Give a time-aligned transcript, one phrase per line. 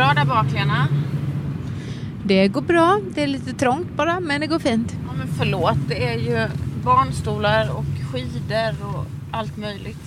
[0.00, 0.88] bra där bak Lena?
[2.24, 3.00] Det går bra.
[3.14, 4.96] Det är lite trångt bara, men det går fint.
[5.06, 6.48] Ja men förlåt, det är ju
[6.84, 10.04] barnstolar och skidor och allt möjligt.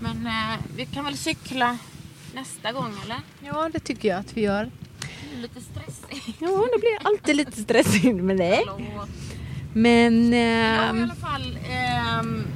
[0.00, 1.78] Men eh, vi kan väl cykla
[2.34, 3.16] nästa gång eller?
[3.40, 4.70] Ja, det tycker jag att vi gör.
[5.00, 6.36] Det är lite stressigt.
[6.40, 8.62] Ja, det blir alltid lite stressigt med det.
[8.66, 9.06] Hallå.
[9.72, 10.32] Men...
[10.32, 12.46] Jag har i ehm, alla fall ehm,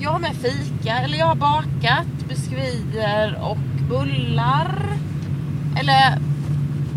[0.00, 4.96] Jag har med fika, eller jag har bakat biskvier och bullar.
[5.80, 6.18] Eller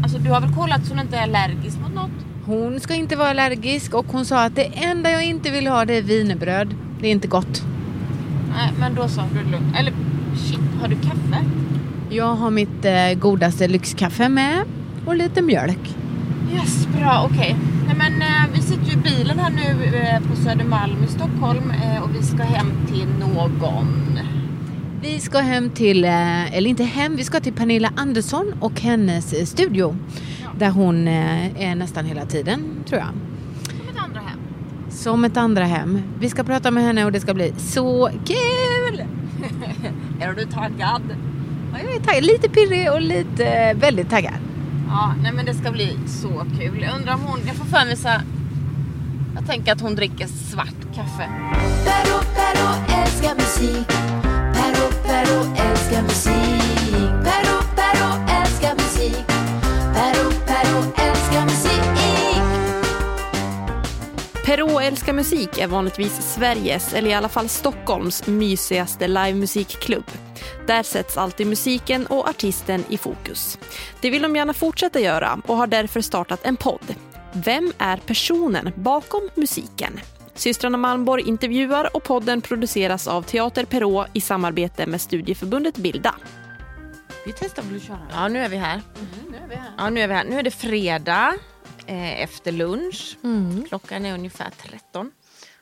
[0.03, 2.11] Alltså du har väl kollat så hon inte är allergisk mot något?
[2.49, 5.85] hon ska inte vara allergisk och hon sa att det enda jag inte vill ha
[5.85, 6.75] det är wienerbröd.
[7.01, 7.63] Det är inte gott.
[8.55, 9.07] Nej men då är
[9.43, 9.75] det lugnt.
[9.79, 9.93] Eller
[10.35, 11.45] shit, har du kaffe?
[12.09, 14.63] Jag har mitt eh, godaste lyxkaffe med
[15.05, 15.95] och lite mjölk.
[16.53, 17.55] Yes, bra, okej.
[17.87, 21.71] Nej men eh, vi sitter ju i bilen här nu eh, på Södermalm i Stockholm
[21.71, 24.19] eh, och vi ska hem till någon.
[25.01, 29.33] Vi ska hem till, eh, eller inte hem, vi ska till Pernilla Andersson och hennes
[29.33, 29.95] eh, studio.
[30.57, 33.09] Där hon eh, är nästan hela tiden, tror jag.
[33.65, 34.39] Som ett andra hem.
[34.89, 36.01] Som ett andra hem.
[36.19, 39.03] Vi ska prata med henne och det ska bli så kul!
[40.21, 41.01] Är du taggad?
[41.73, 44.33] Ja, Jag är taggad, lite pirrig och lite väldigt taggad.
[44.87, 46.81] Ja, nej men det ska bli så kul.
[46.81, 48.09] Jag undrar om hon, jag får för mig så
[49.35, 51.29] Jag tänker att hon dricker svart kaffe.
[51.85, 53.87] Perro, Perro älskar musik.
[55.09, 57.11] Perro, älskar musik.
[57.23, 58.09] Perro, Perro
[58.41, 59.27] älskar musik.
[59.93, 61.81] Perro, Perro älskar musik.
[64.45, 70.11] Perro älskar musik är vanligtvis Sveriges, eller i alla fall Stockholms, mysigaste livemusikklubb.
[70.67, 73.59] Där sätts alltid musiken och artisten i fokus.
[74.01, 76.95] Det vill de gärna fortsätta göra och har därför startat en podd.
[77.33, 79.99] Vem är personen bakom musiken?
[80.39, 86.15] Systrarna Malmborg intervjuar och podden produceras av Teater Perrault i samarbete med studieförbundet Bilda.
[87.25, 88.07] Vi testar väl att köra.
[88.11, 88.81] Ja, nu är vi här.
[89.77, 90.23] Ja, nu är vi här.
[90.23, 91.35] Nu är det fredag
[91.85, 93.17] eh, efter lunch.
[93.23, 93.65] Mm.
[93.67, 95.11] Klockan är ungefär 13.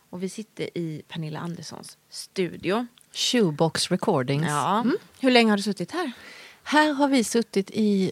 [0.09, 2.88] Och vi sitter i Pernilla Anderssons studio.
[3.13, 4.47] Shoebox Recordings.
[4.47, 4.85] Ja.
[5.19, 6.12] Hur länge har du suttit här?
[6.63, 8.12] Här har vi suttit i,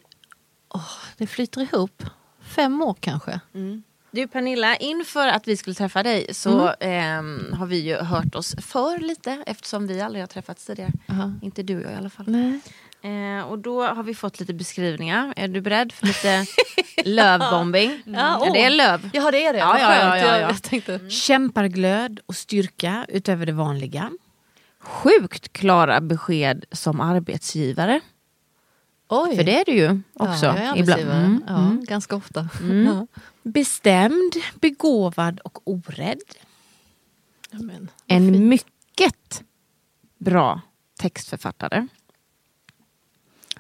[0.70, 2.04] åh, det flyter ihop,
[2.42, 3.40] fem år kanske.
[4.16, 8.56] Du Pernilla, inför att vi skulle träffa dig så ehm, har vi ju hört oss
[8.62, 10.92] för lite eftersom vi aldrig har träffats tidigare.
[11.10, 11.34] Aha.
[11.42, 12.26] Inte du och jag i alla fall.
[12.28, 12.60] Nej.
[13.02, 15.34] Eh, och då har vi fått lite beskrivningar.
[15.36, 16.46] Är du beredd för lite
[17.06, 18.02] lövbombing?
[18.06, 19.10] Ja, det är löv.
[19.14, 20.40] Ja det är det, Ja, ja, ja, ja, ja.
[20.40, 24.12] Jag tänkte, Kämparglöd och styrka utöver det vanliga.
[24.80, 28.02] Sjukt klara besked som arbetsgivare.
[29.08, 29.36] Oj.
[29.36, 30.46] För det är du ju också.
[30.46, 31.02] Ja, jag är ibland.
[31.02, 31.84] Mm, ja, mm.
[31.86, 32.50] Ganska ofta.
[32.62, 33.08] Mm.
[33.44, 36.20] Bestämd, begåvad och orädd.
[37.52, 39.44] Ja, men, En mycket
[40.18, 40.62] bra
[41.00, 41.88] textförfattare.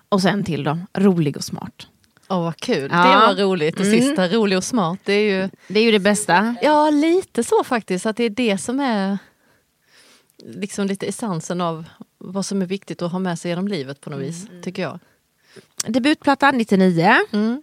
[0.09, 1.87] Och sen till då, rolig och smart.
[2.29, 2.97] Åh vad kul, Ja.
[2.97, 3.77] det var roligt.
[3.77, 4.01] Det Mm.
[4.01, 4.99] sista, rolig och smart.
[5.03, 6.55] Det är ju Det är ju det bästa.
[6.61, 8.05] Ja, lite så faktiskt.
[8.05, 9.17] Att det är det som är
[10.37, 11.85] liksom lite essensen av
[12.17, 14.99] vad som är viktigt att ha med sig genom livet på något vis, tycker jag.
[15.87, 17.15] Debutplatta 99.
[17.31, 17.61] Mm.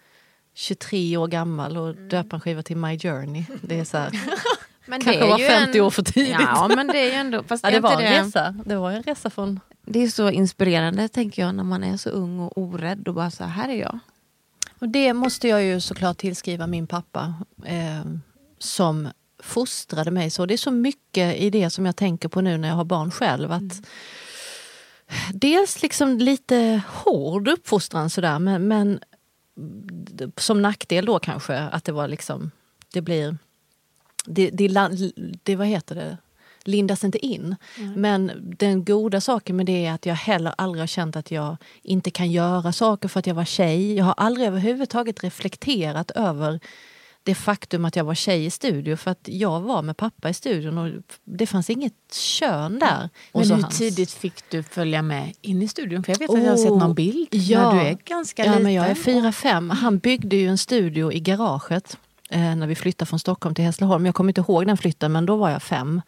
[0.54, 3.44] 23 år gammal och döpa en skiva till My Journey.
[3.62, 4.10] Det är så här,
[4.86, 6.36] Men kanske var 50 år för tidigt.
[6.40, 7.42] Ja, men det är ju ändå...
[7.42, 8.54] Fast Ja, det var en resa.
[8.66, 9.60] Det var en resa från...
[9.86, 13.30] Det är så inspirerande tänker jag när man är så ung och orädd och bara
[13.30, 13.98] så här, är jag.
[14.78, 18.04] Och det måste jag ju såklart tillskriva min pappa eh,
[18.58, 19.08] som
[19.42, 20.46] fostrade mig så.
[20.46, 23.10] Det är så mycket i det som jag tänker på nu när jag har barn
[23.10, 23.52] själv.
[23.52, 23.82] Att
[25.34, 29.00] Dels liksom lite hård uppfostran sådär men, men
[30.36, 32.50] som nackdel då kanske att det var liksom
[32.92, 33.36] det blir
[34.26, 34.68] det, det,
[35.42, 36.16] det vad heter det
[36.64, 37.56] lindas inte in.
[37.96, 41.56] Men den goda saken med det är att jag heller aldrig har känt att jag
[41.82, 43.94] inte kan göra saker för att jag var tjej.
[43.94, 46.60] Jag har aldrig överhuvudtaget reflekterat över
[47.24, 50.34] det faktum att jag var tjej i studio för att jag var med pappa i
[50.34, 53.08] studion och det fanns inget kön där.
[53.32, 53.78] Och Men hur hans.
[53.78, 56.02] tidigt fick du följa med in i studion?
[56.04, 57.72] För jag vet att jag har sett Oh, någon bild ja.
[57.72, 58.62] när du är ganska Ja, liten.
[58.62, 59.70] men jag är fyra fem.
[59.70, 61.96] Han byggde ju en studio i garaget
[62.30, 64.06] eh, när vi flyttade från Stockholm till Hässleholm.
[64.06, 66.02] Jag kommer inte ihåg den flytten, men då var jag fem.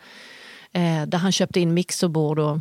[0.72, 2.58] Eh, där han köpte in mixerbord och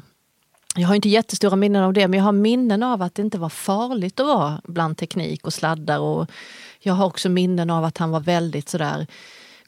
[0.75, 3.37] jag har inte jättestora minnen av det, men jag har minnen av att det inte
[3.37, 5.99] var farligt att vara bland teknik och sladdar.
[5.99, 6.31] Och
[6.79, 9.07] jag har också minnen av att han var väldigt sådär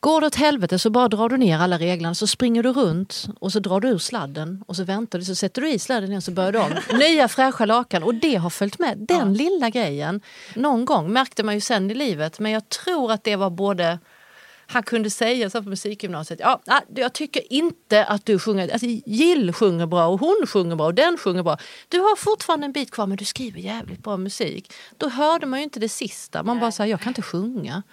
[0.05, 3.27] Går det åt helvete så bara drar du ner alla reglerna så springer du runt
[3.39, 6.09] och så drar du ur sladden och så väntar du så sätter du i sladden
[6.09, 6.71] igen så börjar du om.
[6.99, 8.97] Nya fräscha lakan och det har följt med.
[8.97, 10.21] Den lilla grejen.
[10.55, 13.99] Någon gång märkte man ju sen i livet men jag tror att det var både
[14.67, 18.87] han kunde säga så på musikgymnasiet, ja, nej, jag tycker inte att du sjunger, alltså
[19.05, 21.57] Jill sjunger bra och hon sjunger bra och den sjunger bra.
[21.89, 24.73] Du har fortfarande en bit kvar men du skriver jävligt bra musik.
[24.97, 27.83] Då hörde man ju inte det sista, man bara säger jag kan inte sjunga.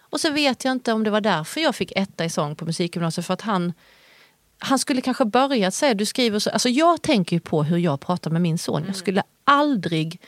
[0.00, 2.64] Och så vet jag inte om det var därför jag fick etta i sång på
[2.64, 3.72] musikgymnasiet för att han
[4.58, 8.00] han skulle kanske börjat säga, du skriver så, alltså jag tänker ju på hur jag
[8.00, 8.84] pratar med min son.
[8.86, 10.20] Jag skulle aldrig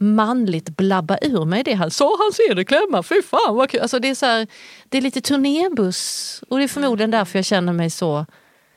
[0.00, 1.74] manligt blabba ur mig det.
[1.74, 3.80] Han sa han ser det klämma, fy fan vad kul.
[3.80, 4.46] Alltså det, är så här,
[4.88, 8.26] det är lite turnébuss och det är förmodligen därför jag känner mig så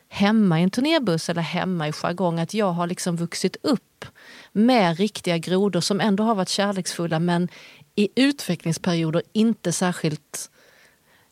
[0.10, 2.40] hemma i en turnébuss eller hemma i jargong.
[2.40, 4.06] Att jag har liksom vuxit upp
[4.52, 7.50] med riktiga grodor som ändå har varit kärleksfulla men
[7.96, 10.50] i utvecklingsperioder inte särskilt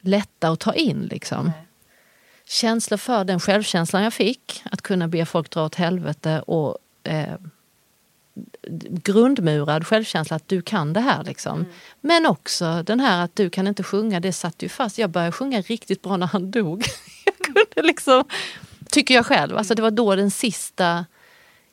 [0.01, 1.01] lätta att ta in.
[1.01, 1.51] Liksom.
[2.45, 7.35] Känslor för den självkänslan jag fick, att kunna be folk dra åt helvete och eh,
[8.89, 11.23] grundmurad självkänsla att du kan det här.
[11.23, 11.59] Liksom.
[11.59, 11.71] Mm.
[12.01, 14.97] Men också den här att du kan inte sjunga, det satt ju fast.
[14.97, 16.85] Jag började sjunga riktigt bra när han dog.
[17.25, 18.23] jag kunde liksom,
[18.89, 19.57] tycker jag själv.
[19.57, 21.05] Alltså det var då den sista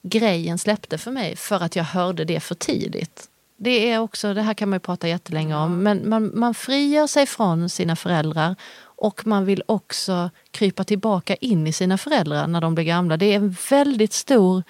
[0.02, 3.29] grejen släppte för mig för att jag hörde det för tidigt.
[3.56, 7.06] Det är också, det här kan man ju prata jättelänge om, men man, man frigör
[7.06, 12.61] sig från sina föräldrar och man vill också krypa tillbaka in i sina föräldrar när
[12.61, 13.17] de blir gamla.
[13.17, 14.62] Det är en väldigt stor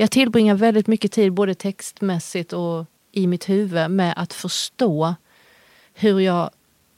[0.00, 5.14] jag tillbringar väldigt mycket tid både textmässigt och i mitt huvud med att förstå
[5.94, 6.50] hur jag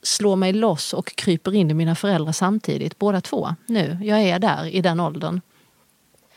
[0.02, 3.54] slår mig loss och kryper in i mina föräldrar samtidigt, båda två.
[3.66, 5.40] Nu, jag är där i den åldern.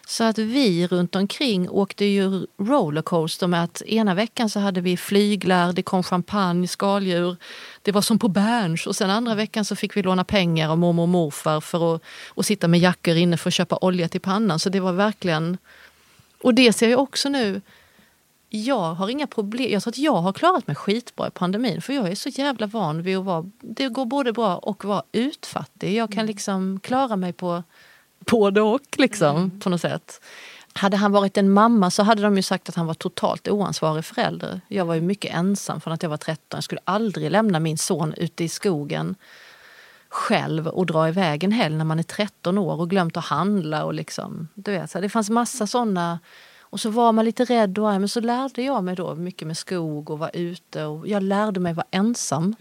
[0.08, 4.98] Så att vi runt omkring åkte ju rollercoaster med att ena veckan så hade vi
[4.98, 7.36] flyglar, det kom champagne, skaldjur.
[7.82, 10.78] Det var som på Berns och sen andra veckan så fick vi låna pengar av
[10.78, 14.22] mormor och morfar för att och sitta med jackor inne för att köpa olja till
[14.22, 14.60] pannan.
[14.60, 15.58] Så det var verkligen
[16.42, 17.62] och det ser jag också nu.
[18.50, 19.72] Jag har inga problem.
[19.72, 22.68] Jag tror att jag har klarat mig skitbra i pandemin för jag är så jävla
[22.68, 23.52] van vid att vara...
[23.62, 25.94] Det går både bra och vara utfattig.
[25.94, 27.64] Jag kan liksom klara mig på
[28.20, 30.22] både och liksom på något sätt.
[30.74, 34.06] Hade han varit en mamma så hade de ju sagt att han var totalt oansvarig
[34.06, 34.62] förälder.
[34.68, 36.44] Jag var ju mycket ensam från att jag var 13.
[36.50, 39.16] Jag skulle aldrig lämna min son ute i skogen
[40.16, 43.86] själv och dra iväg en helg när man är 13 år och glömt att handla.
[43.86, 46.20] Och liksom, du vet, så det fanns massa såna.
[46.60, 49.48] Och så var man lite rädd och arg, men så lärde jag mig då mycket
[49.48, 50.84] med skog och vara ute.
[50.84, 52.56] Och jag lärde mig vara ensam.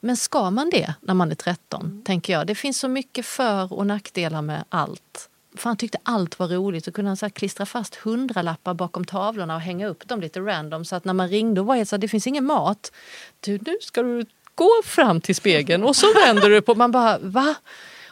[0.00, 2.02] Men ska man det när man är 13?
[2.04, 2.46] tänker jag.
[2.46, 5.30] Det finns så mycket för och nackdelar med allt.
[5.56, 9.54] För han tyckte allt var roligt och kunde han så klistra fast hundralappar bakom tavlorna
[9.54, 10.84] och hänga upp dem lite random.
[10.84, 12.92] Så att när man ringde och var helt så här, det finns ingen mat.
[13.40, 16.74] Du, nu ska du gå fram till spegeln och så vänder du på...
[16.74, 17.54] Man bara, va?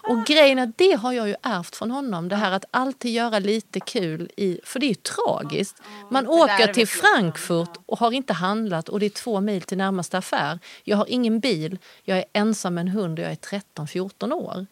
[0.09, 2.29] Och grejen är, det har jag ju ärvt från honom.
[2.29, 4.31] Det här att alltid göra lite kul.
[4.37, 5.83] I, för det är ju tragiskt.
[6.11, 10.19] Man åker till Frankfurt och har inte handlat och det är två mil till närmaste
[10.19, 10.59] affär.
[10.85, 14.67] Jag har ingen bil, jag är ensam med en hund och jag är 13-14 år.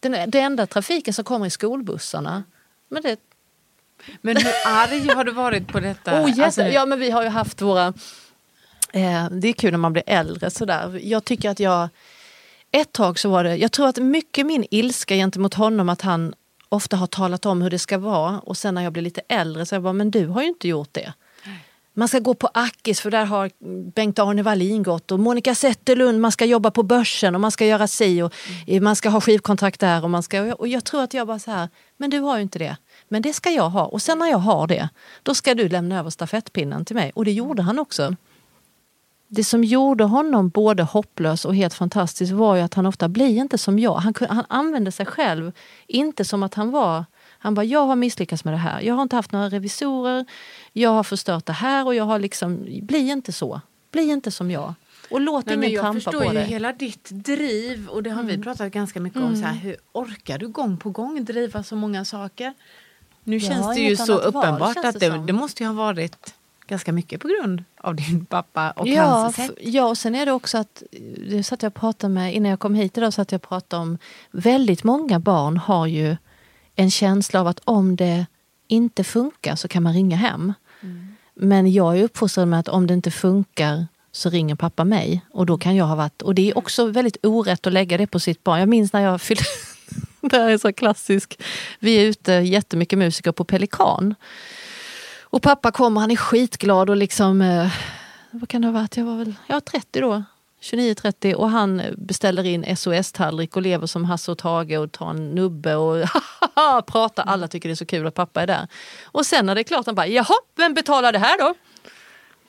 [0.00, 2.44] Den, det enda trafiken som kommer är skolbussarna.
[2.88, 3.20] Men det,
[4.20, 6.22] Men hur arg har du varit på detta?
[6.22, 7.94] oh, jätte, Alltså, ja, men vi har ju haft våra...
[8.92, 10.50] Eh, det är kul när man blir äldre.
[10.50, 11.00] Sådär.
[11.02, 11.88] Jag tycker att jag...
[12.74, 13.56] Ett tag så var det...
[13.56, 16.34] Jag tror att mycket min ilska gentemot honom att han
[16.68, 19.66] ofta har talat om hur det ska vara och sen när jag blir lite äldre
[19.66, 21.12] så jag bara, men du har ju inte gjort det.
[21.94, 23.50] Man ska gå på Akis för där har
[23.92, 27.86] Bengt-Arne Wallin gått och Monica Zetterlund, man ska jobba på börsen och man ska göra
[27.86, 28.32] si och
[28.82, 30.54] man ska ha skivkontrakt där och man ska...
[30.54, 32.76] Och jag tror att jag bara så här, men du har ju inte det.
[33.08, 34.88] Men det ska jag ha och sen när jag har det,
[35.22, 37.12] då ska du lämna över stafettpinnen till mig.
[37.14, 38.16] Och det gjorde han också.
[39.34, 43.38] Det som gjorde honom både hopplös och helt fantastisk var ju att han ofta blir
[43.38, 43.94] inte som jag.
[43.94, 45.52] Han, han använde sig själv
[45.86, 47.04] inte som att han var
[47.38, 48.80] han bara, jag har misslyckats med det här.
[48.80, 50.24] Jag har inte haft några revisorer.
[50.72, 53.60] Jag har förstört det här och jag har liksom, bli inte så.
[53.92, 54.74] Bli inte som jag.
[55.10, 56.38] Och låt Nej, ingen jag trampa förstår på ju dig.
[56.38, 56.48] Mm.
[56.48, 59.36] hela ditt driv och det har vi pratat ganska mycket om.
[59.36, 62.54] Så här, hur orkar du gång på gång driva så många saker?
[63.24, 65.74] Nu Jag känns det ju så val, uppenbart känns att det det måste ju ha
[65.74, 66.34] varit
[66.72, 69.50] ganska mycket på grund av din pappa och Ja, hans sätt.
[69.60, 70.82] ja, och sen är det också att,
[71.28, 73.82] det satt jag och pratade med, innan jag kom hit idag, så att jag pratade
[73.82, 73.98] om,
[74.30, 76.16] väldigt många barn har ju
[76.76, 78.26] en känsla av att om det
[78.68, 80.52] inte funkar så kan man ringa hem.
[81.34, 85.20] Men jag är uppfostrad med att om det inte funkar så ringer pappa mig.
[85.30, 88.06] Och då kan jag ha varit, och det är också väldigt orätt att lägga det
[88.06, 88.58] på sitt barn.
[88.60, 89.44] Jag minns när jag fyllde,
[90.20, 91.42] det här är så klassisk,
[91.78, 94.14] vi är ute jättemycket musiker på Pelikan.
[95.32, 97.72] Och pappa kommer, han är skitglad och liksom, eh,
[98.30, 100.22] vad kan det ha varit, jag var väl jag var 30 då.
[100.60, 105.30] 29-30 och han beställer in SOS-tallrik och lever som Hasse och Tage och tar en
[105.30, 106.06] nubbe och
[106.86, 107.22] pratar.
[107.22, 108.66] Alla tycker det är så kul att pappa är där.
[109.04, 111.54] Och sen när det är klart, han bara, jaha, vem betalar det här då?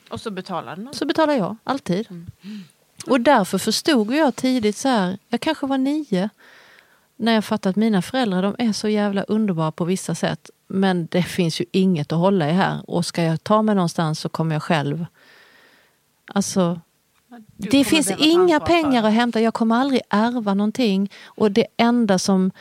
[0.09, 0.93] Och så betalar den.
[0.93, 2.07] Så betalar jag, alltid.
[3.07, 6.29] Och därför förstod jag tidigt så här, jag kanske var nio,
[7.15, 10.49] när jag fattade att mina föräldrar de är så jävla underbara på vissa sätt.
[10.75, 12.89] Men det finns ju inget att hålla i här.
[12.89, 15.05] Och ska jag ta mig någonstans så kommer jag själv...
[16.33, 16.79] Alltså,
[17.57, 19.41] Du det finns inga pengar att hämta.
[19.41, 21.11] Jag kommer aldrig ärva någonting.
[21.25, 22.51] Och det enda som...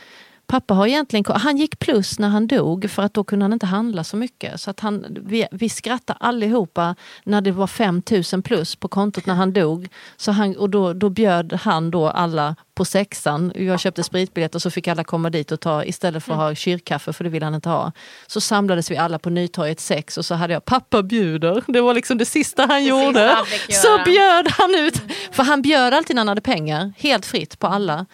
[0.47, 1.25] Pappa har egentligen...
[1.35, 4.61] Han gick plus när han dog för att då kunde han inte handla så mycket.
[4.61, 9.33] Så att han, vi, vi skrattade allihopa när det var 5000 plus på kontot när
[9.33, 9.87] han dog.
[10.17, 13.51] Så han, och då, då bjöd han då alla på sexan.
[13.55, 16.55] Jag köpte spritbiljett och så fick alla komma dit och ta istället för att ha
[16.55, 17.91] kyrkkaffe för det ville han inte ha.
[18.27, 21.63] Så samlades vi alla på Nytorget 6 och så hade jag pappa bjuder.
[21.67, 23.33] Det var liksom det sista han gjorde.
[23.35, 25.01] han fick Så bjöd han ut.
[25.31, 28.05] För han bjöd alltid när han hade pengar, helt fritt på alla.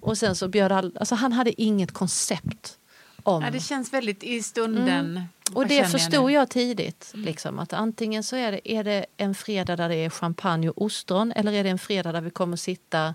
[0.00, 2.78] Och sen så bjöd all, alltså han hade inget koncept
[3.22, 3.42] om...
[3.42, 5.24] Ja, det känns väldigt i stunden.
[5.48, 6.32] och Vad det förstod nu?
[6.32, 7.10] jag tidigt.
[7.14, 10.82] Liksom, att antingen så är det, är det en fredag där det är champagne och
[10.82, 13.14] ostron eller är det en fredag där vi kommer sitta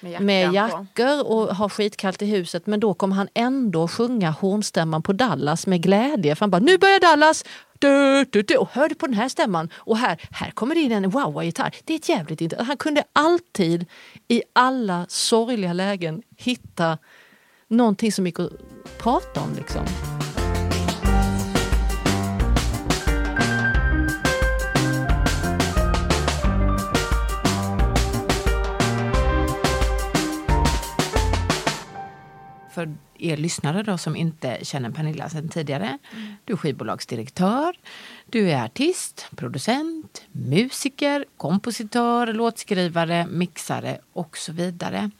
[0.00, 0.54] med på.
[0.54, 2.66] jackor och ha skitkallt i huset.
[2.66, 6.34] Men då kommer han ändå sjunga hornstämman på Dallas med glädje.
[6.34, 7.44] För han bara, nu börjar Dallas!
[7.78, 8.56] Du, du, du.
[8.56, 9.70] Och hör du på den här stämman?
[9.74, 11.74] Och här, här kommer det in en wow-gitarr.
[11.84, 12.68] Det är ett jävligt intressant.
[12.68, 13.86] Han kunde alltid
[14.28, 16.98] i alla sorgliga lägen hitta
[17.68, 18.52] någonting som gick att
[18.98, 19.54] prata om.
[19.56, 19.86] Liksom.
[32.70, 35.98] För er lyssnare då som inte känner Pernilla sedan tidigare.
[36.44, 37.76] Du är skivbolagsdirektör,
[38.26, 45.10] du är artist, producent, musiker, kompositör, låtskrivare, mixare och så vidare.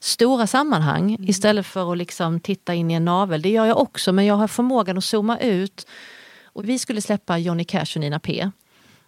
[0.00, 3.42] stora sammanhang istället för att liksom titta in i en navel.
[3.42, 5.86] Det gör jag också men jag har förmågan att zooma ut.
[6.44, 8.50] Och vi skulle släppa Johnny Cash och Nina P.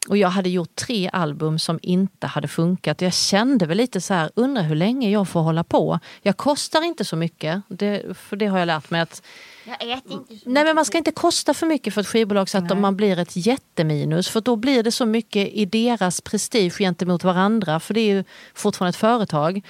[0.09, 3.01] Och jag hade gjort tre album som inte hade funkat.
[3.01, 6.01] Jag kände väl lite så här, undrar hur länge jag får hålla på.
[6.23, 9.23] Jag kostar inte så mycket, det, för det har jag lärt mig att
[10.45, 13.19] Nej men man ska inte kosta för mycket för ett skivbolag så att man blir
[13.19, 14.29] ett jätteminus.
[14.29, 17.81] För då blir det så mycket i deras prestige gentemot varandra.
[17.81, 18.25] För det är ju
[18.55, 19.63] fortfarande ett företag.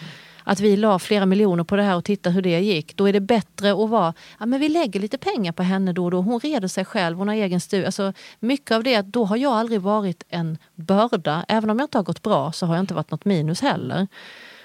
[0.50, 2.96] Att vi la flera miljoner på det här och titta hur det gick.
[2.96, 6.04] Då är det bättre att vara, ja men vi lägger lite pengar på henne då
[6.04, 6.20] och då.
[6.20, 7.86] Hon reder sig själv, hon har egen studio.
[7.86, 11.44] Alltså, mycket av det, att då har jag aldrig varit en börda.
[11.48, 14.06] Även om jag inte har gått bra så har jag inte varit något minus heller.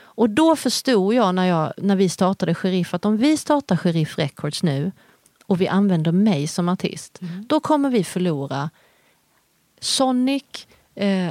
[0.03, 4.17] Och då förstod jag när, jag när vi startade Sheriff att om vi startar Sheriff
[4.17, 4.91] Records nu
[5.45, 8.69] och vi använder mig som artist, då kommer vi förlora
[9.79, 10.67] Sonic,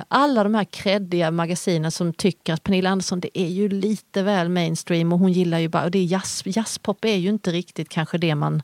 [0.09, 4.49] alla de här kreddiga magasinen som tycker att Pernilla Andersson det är ju lite väl
[4.49, 7.89] mainstream och hon gillar ju bara, och det är jazz, jazzpop är ju inte riktigt
[7.89, 8.63] kanske det man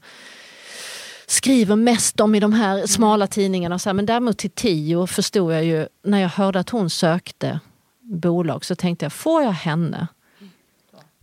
[1.26, 3.78] skriver mest om i de här smala tidningarna.
[3.78, 7.60] Så här, men däremot till Tio förstod jag ju, när jag hörde att hon sökte
[8.02, 10.06] bolag så tänkte jag, får jag henne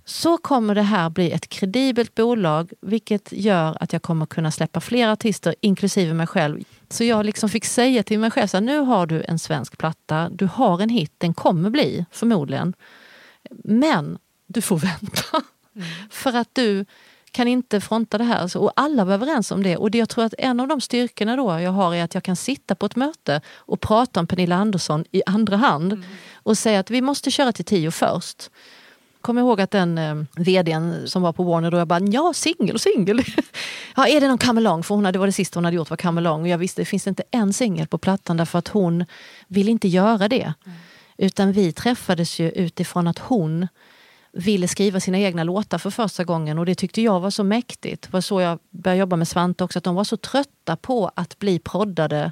[0.06, 4.82] så kommer det här bli ett kredibelt bolag vilket gör att jag kommer kunna släppa
[4.82, 6.64] fler artister inklusive mig själv.
[6.90, 9.78] Så jag liksom fick säga till mig själv, så här, nu har du en svensk
[9.78, 12.74] platta, du har en hit, den kommer bli förmodligen.
[13.64, 15.42] Men du får vänta.
[16.10, 16.86] För att du
[17.32, 18.58] kan inte fronta det här.
[18.58, 19.78] Och alla var överens om det.
[19.78, 22.24] Och det jag tror att en av de styrkorna då jag har är att jag
[22.24, 26.04] kan sitta på ett möte och prata om Pernilla Andersson i andra hand.
[26.34, 28.50] Och säga att vi måste köra till tio först.
[29.26, 32.76] Kommer ihåg att den eh, vdn som var på Warner då jag bara, ja singel
[32.76, 33.24] och singel.
[33.96, 34.84] Ja, är det någon come along?
[34.84, 36.42] För hon hade, det var det sista hon hade gjort var come along.
[36.42, 39.06] Och jag visste det finns inte en singel på plattan därför att hon
[39.48, 40.54] vill inte göra det.
[41.18, 43.68] Utan vi träffades ju utifrån att hon
[44.32, 48.02] ville skriva sina egna låtar för första gången och det tyckte jag var så mäktigt.
[48.02, 51.12] Det var så jag började jobba med Svante också, att de var så trötta på
[51.16, 52.32] att bli proddade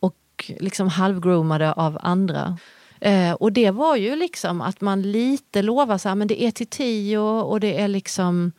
[0.00, 2.58] och liksom halvgroomade av andra.
[3.04, 6.50] Eh, och det var ju liksom att man lite lovar så här, men det är
[6.50, 8.52] till tio och det är liksom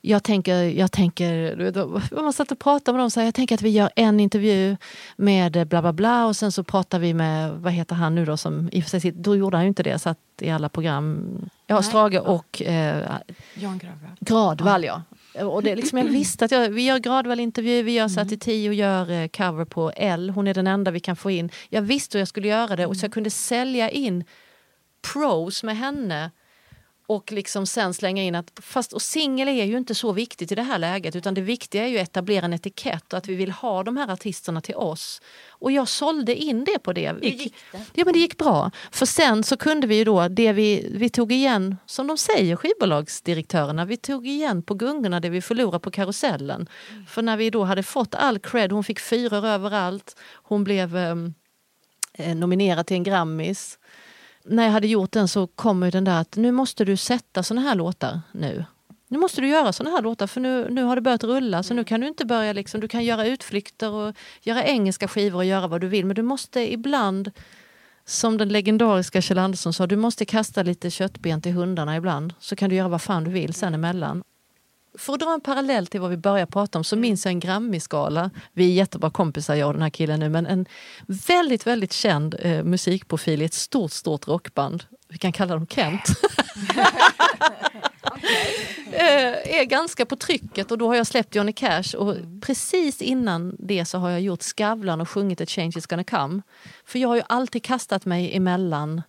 [0.00, 3.62] jag tänker, jag tänker, man satt och pratade med dem, så här, jag tänker att
[3.62, 4.76] vi gör en intervju
[5.16, 8.36] med bla bla bla och sen så pratar vi med, vad heter han nu då
[8.36, 11.28] som i och för sig, då gjorde han ju inte det, satt i alla program,
[11.66, 11.82] ja.
[11.82, 13.04] Strage och eh,
[13.54, 14.10] Jan Gravberg.
[14.20, 15.02] Gradvall ja.
[15.42, 18.38] Och det, liksom, jag visste att jag, vi gör Gradvall-intervju, vi gör så att i
[18.38, 20.32] tio och gör eh, cover på L.
[20.34, 21.50] Hon är den enda vi kan få in.
[21.68, 24.24] Jag visste hur jag skulle göra det och så jag kunde sälja in
[25.12, 26.30] pros med henne
[27.06, 30.54] och liksom sen slänga in att, fast och singel är ju inte så viktigt i
[30.54, 33.34] det här läget utan det viktiga är ju att etablera en etikett och att vi
[33.34, 35.20] vill ha de här artisterna till oss.
[35.48, 37.12] Och jag sålde in det på det.
[37.12, 37.84] Hur gick det?
[37.94, 38.70] Ja men det gick bra.
[38.90, 42.56] För sen så kunde vi ju då, det vi, vi tog igen, som de säger
[42.56, 46.68] skivbolagsdirektörerna, vi tog igen på gungorna det vi förlorade på karusellen.
[47.08, 51.34] För när vi då hade fått all cred, hon fick fyror överallt, hon blev ehm,
[52.12, 53.78] eh, nominerad till en Grammis.
[54.48, 57.42] När jag hade gjort den så kom ju den där att nu måste du sätta
[57.42, 58.64] såna här låtar nu.
[59.08, 61.74] Nu måste du göra såna här låtar för nu, nu har det börjat rulla så
[61.74, 65.44] nu kan du inte börja liksom, du kan göra utflykter och göra engelska skivor och
[65.44, 67.30] göra vad du vill men du måste ibland
[68.04, 72.56] som den legendariska Kjell Andersson sa, du måste kasta lite köttben till hundarna ibland så
[72.56, 74.22] kan du göra vad fan du vill sen emellan.
[74.98, 77.40] För att dra en parallell till vad vi börjar prata om så minns jag en
[77.40, 78.30] Grammy-skala.
[78.52, 80.66] Vi är jättebra kompisar jag och den här killen nu men en
[81.06, 84.84] väldigt väldigt känd eh, musikprofil i ett stort stort rockband.
[85.08, 86.08] Vi kan kalla dem Kent.
[88.92, 93.56] eh, är ganska på trycket och då har jag släppt Johnny Cash och precis innan
[93.58, 96.42] det så har jag gjort Skavlan och sjungit A change is gonna come.
[96.84, 99.02] För jag har ju alltid kastat mig emellan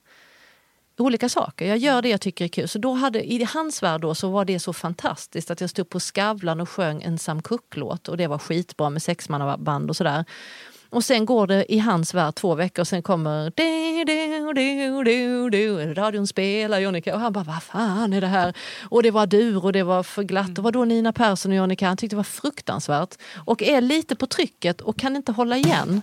[0.99, 1.67] olika saker.
[1.67, 2.67] Jag gör det jag tycker är kul.
[2.67, 5.89] Så då hade, I hans värld då så var det så fantastiskt att jag stod
[5.89, 10.25] på Skavlan och sjöng en Sam Cooke-låt och det var skitbra med sexmannaband och sådär.
[10.89, 15.03] Och sen går det i hans värld två veckor och sen kommer du, du, du,
[15.03, 17.13] du, du, radion spelar Johnny Cash.
[17.13, 18.53] Och han bara, vad fan är det här?
[18.89, 20.57] Och det var dur och det var för glatt.
[20.57, 21.87] Och vad då Nina Persson och Johnny Cash?
[21.87, 23.15] Han tyckte det var fruktansvärt.
[23.45, 26.01] Och är lite på trycket och kan inte hålla igen.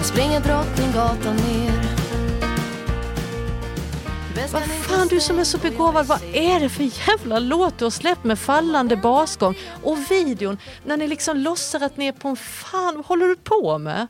[0.00, 1.72] Jag springer Drottninggatan ner
[4.52, 7.90] Vad fan du som är så begåvad, vad är det för jävla låt du har
[7.90, 9.54] släppt med fallande basgång?
[9.82, 13.78] Och videon, när ni liksom att ni är på en fan, vad håller du på
[13.78, 14.06] med?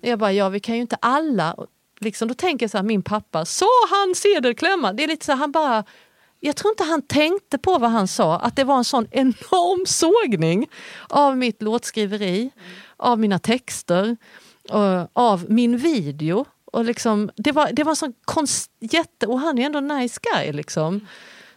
[0.00, 1.56] Jag bara, ja vi kan ju inte alla,
[2.00, 4.92] liksom, då tänker jag så här, min pappa, sa han sedelklämma?
[4.92, 5.84] Det är lite så här, han bara
[6.40, 9.86] jag tror inte han tänkte på vad han sa, att det var en sån enorm
[9.86, 10.70] sågning
[11.08, 12.50] av mitt låtskriveri,
[12.96, 14.16] av mina texter,
[14.70, 16.44] och av min video.
[16.72, 19.26] Och liksom, det, var, det var sån konst, jätte...
[19.26, 20.52] Och han är ändå nice guy.
[20.52, 21.00] Liksom.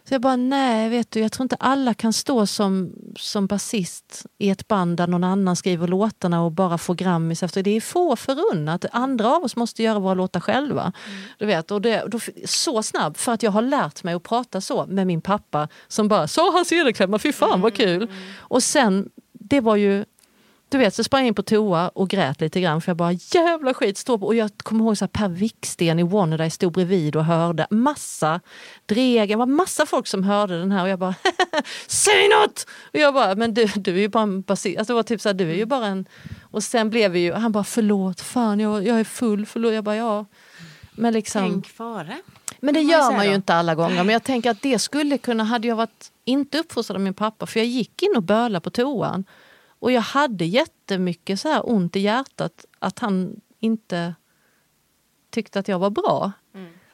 [0.08, 4.26] Så jag bara, nej, vet du, jag tror inte alla kan stå som, som basist
[4.38, 7.62] i ett band där någon annan skriver låtarna och bara får Grammis efter.
[7.62, 8.84] Det är få förunnat.
[8.92, 10.92] Andra av oss måste göra våra låtar själva.
[11.38, 14.60] Du vet, och det, då, så snabb, för att jag har lärt mig att prata
[14.60, 18.10] så med min pappa som bara, sa han sedelklämma, fy fan vad kul.
[18.38, 20.04] Och sen, det var ju
[20.68, 23.12] du vet, så sprang jag in på toa och grät lite grann för jag bara
[23.12, 24.26] jävla skit står på.
[24.26, 27.66] Och jag kommer ihåg så här, Per Wiksten i Wannadies stod bredvid och hörde.
[27.70, 28.40] Massa
[28.86, 31.14] Dregen, var massa folk som hörde den här och jag bara
[31.86, 32.66] Säg något!
[32.92, 34.78] Och jag bara, men du, du är ju bara en basist.
[34.78, 36.06] Alltså det var typ så här, du är ju bara en...
[36.42, 39.74] Och sen blev vi ju, han bara förlåt, fan jag, jag är full, förlåt.
[39.74, 40.26] Jag bara ja.
[40.92, 41.42] Men liksom...
[41.42, 42.16] Tänk före.
[42.60, 44.04] Men det gör man ju inte alla gånger.
[44.04, 47.46] Men jag tänker att det skulle kunna, hade jag varit inte uppfostrad av min pappa,
[47.46, 49.24] för jag gick in och bölade på toan.
[49.78, 54.14] Och jag hade jättemycket så här ont i hjärtat att han inte
[55.30, 56.32] tyckte att jag var bra.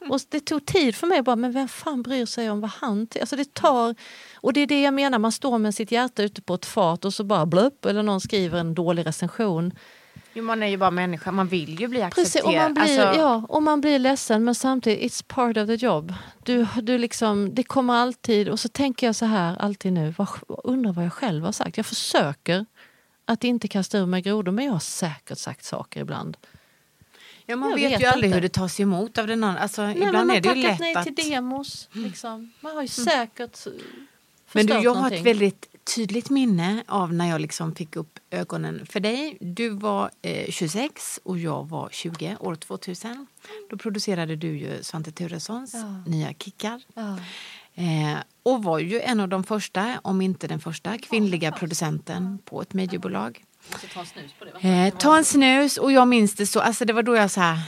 [0.08, 3.06] Och det tog tid för mig bara, men vem fan bryr sig om vad han
[3.06, 3.20] tycker?
[3.20, 3.94] Alltså det tar,
[4.34, 7.04] och det är det jag menar, man står med sitt hjärta ute på ett fat
[7.04, 9.72] och så bara blupp, eller någon skriver en dålig recension.
[10.34, 12.26] Jo, man är ju bara människa, man vill ju bli accepterad.
[12.26, 15.66] Precis, och man, blir, Alltså, ja, och man blir ledsen men samtidigt, it's part of
[15.66, 16.14] the job.
[16.42, 20.28] Du, du liksom, det kommer alltid, och så tänker jag så här alltid nu, vad,
[20.48, 21.76] undrar vad jag själv har sagt.
[21.76, 22.66] Jag försöker
[23.24, 26.36] att inte kasta ur mig grodor men jag har säkert sagt saker ibland.
[27.46, 28.34] ja, man Jag vet, vet ju aldrig inte.
[28.36, 29.60] hur det tas emot av den andra.
[29.60, 31.06] Alltså, Nej, ibland man är det ju lätt nej att...
[31.06, 31.14] Mm.
[31.14, 31.88] till demos.
[31.92, 32.52] Liksom.
[32.60, 33.66] Man har ju säkert
[34.52, 35.24] Men du, jag har ett någonting.
[35.24, 39.36] väldigt tydligt minne av när jag liksom fick upp ögonen för dig.
[39.40, 43.26] Du var eh, 26 och jag var 20, år 2000.
[43.70, 46.02] Då producerade du ju Svante Turessons Ja.
[46.10, 46.82] nya Kickar.
[46.94, 47.18] Ja.
[47.74, 52.62] Eh, och var ju en av de första, om inte den första, kvinnliga producenten på
[52.62, 53.44] ett mediebolag.
[54.60, 57.58] Eh, ta en snus och jag minns det så, alltså det var då jag sa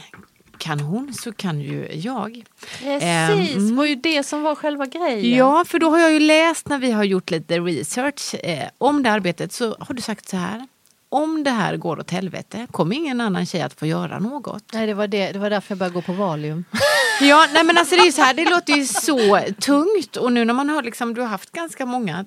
[0.58, 2.44] kan hon så kan ju jag.
[2.78, 3.76] Precis, Mm.
[3.76, 5.36] var ju det som var själva grejen.
[5.38, 9.02] Ja, för då har jag ju läst när vi har gjort lite research eh, om
[9.02, 10.66] det arbetet så har du sagt så här.
[11.08, 14.64] Om det här går åt helvete kommer ingen annan tjej att få göra något.
[14.72, 16.64] Nej, det var, det, det var därför jag började gå på Valium.
[17.20, 20.44] Ja, nej men alltså det är så här, det låter ju så tungt och nu
[20.44, 22.24] när man har liksom, du har haft ganska många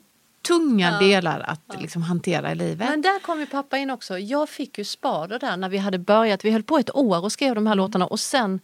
[0.47, 2.89] tunga delar att liksom hantera i livet.
[2.89, 4.19] Men där kom ju pappa in också.
[4.19, 6.45] Jag fick ju spader där när vi hade börjat.
[6.45, 8.59] Vi höll på ett år och skrev de här låtarna och sen,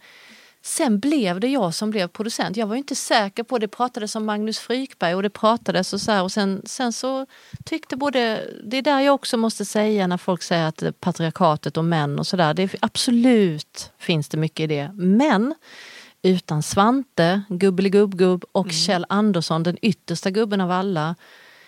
[0.64, 2.56] sen blev det jag som blev producent.
[2.56, 6.12] Jag var inte säker på, det pratades om Magnus Frykberg och det pratades och så
[6.12, 7.26] här, och sen, sen så
[7.64, 11.84] tyckte både, det är där jag också måste säga när folk säger att patriarkatet och
[11.84, 14.90] män och sådär, absolut finns det mycket i det.
[14.94, 15.54] Men
[16.22, 21.14] utan Svante, Gubbeli-Gubb-Gubb och Kjell Andersson, den yttersta gubben av alla,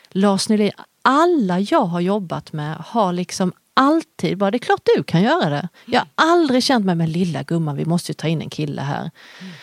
[0.08, 5.02] Lars Nylén, alla jag har jobbat med har liksom alltid bara, det är klart du
[5.02, 5.68] kan göra det.
[5.86, 8.82] Jag har aldrig känt mig, men lilla gumman vi måste ju ta in en kille
[8.82, 9.10] här.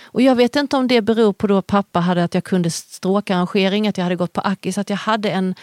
[0.04, 3.88] Och jag vet inte om det beror på då pappa hade att jag kunde stråkarrangering,
[3.88, 5.56] att jag hade gått på Akis, att jag hade en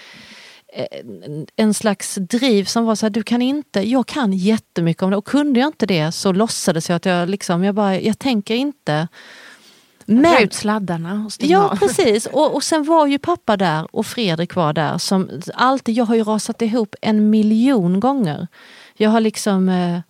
[0.72, 5.10] en, en slags driv som var så här, du kan inte, jag kan jättemycket om
[5.10, 8.18] det och kunde jag inte det så låtsades jag att jag liksom, jag bara, jag
[8.18, 9.08] tänker inte.
[10.10, 11.76] Men, ut sladdarna och stänga Ja av.
[11.76, 16.04] precis och, och sen var ju pappa där och Fredrik var där som alltid, jag
[16.04, 18.46] har ju rasat ihop en miljon gånger.
[18.96, 20.00] Jag har liksom eh,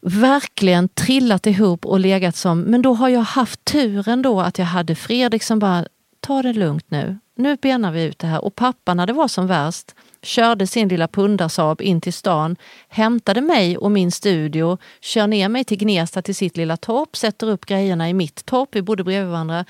[0.00, 4.66] verkligen trillat ihop och legat som, men då har jag haft turen då att jag
[4.66, 5.84] hade Fredrik som bara,
[6.20, 8.44] ta det lugnt nu, nu benar vi ut det här.
[8.44, 12.56] Och pappa när det var som värst körde sin lilla pundarsaab in till stan,
[12.88, 17.50] hämtade mig och min studio, kör ner mig till Gnesta till sitt lilla torp, sätter
[17.50, 19.64] upp grejerna i mitt torp, vi bodde bredvid varandra.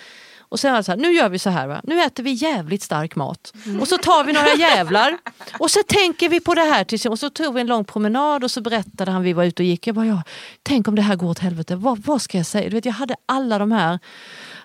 [0.50, 1.80] Och sen var det så här, nu gör vi så här, va?
[1.84, 3.52] nu äter vi jävligt stark mat.
[3.80, 5.18] Och så tar vi några jävlar
[5.58, 6.84] och så tänker vi på det här.
[6.84, 9.62] Tills, och så tog vi en lång promenad och så berättade han, vi var ute
[9.62, 9.87] och gick.
[9.87, 10.22] Jag bara, ja,
[10.62, 12.70] tänk om det här går åt helvete, vad, vad ska jag säga?
[12.70, 13.98] Du vet, jag hade alla de här.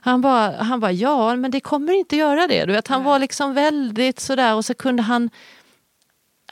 [0.02, 2.66] Han bara, han bara, ja men det kommer inte göra det.
[2.66, 5.30] Du vet, han var liksom väldigt sådär och så kunde han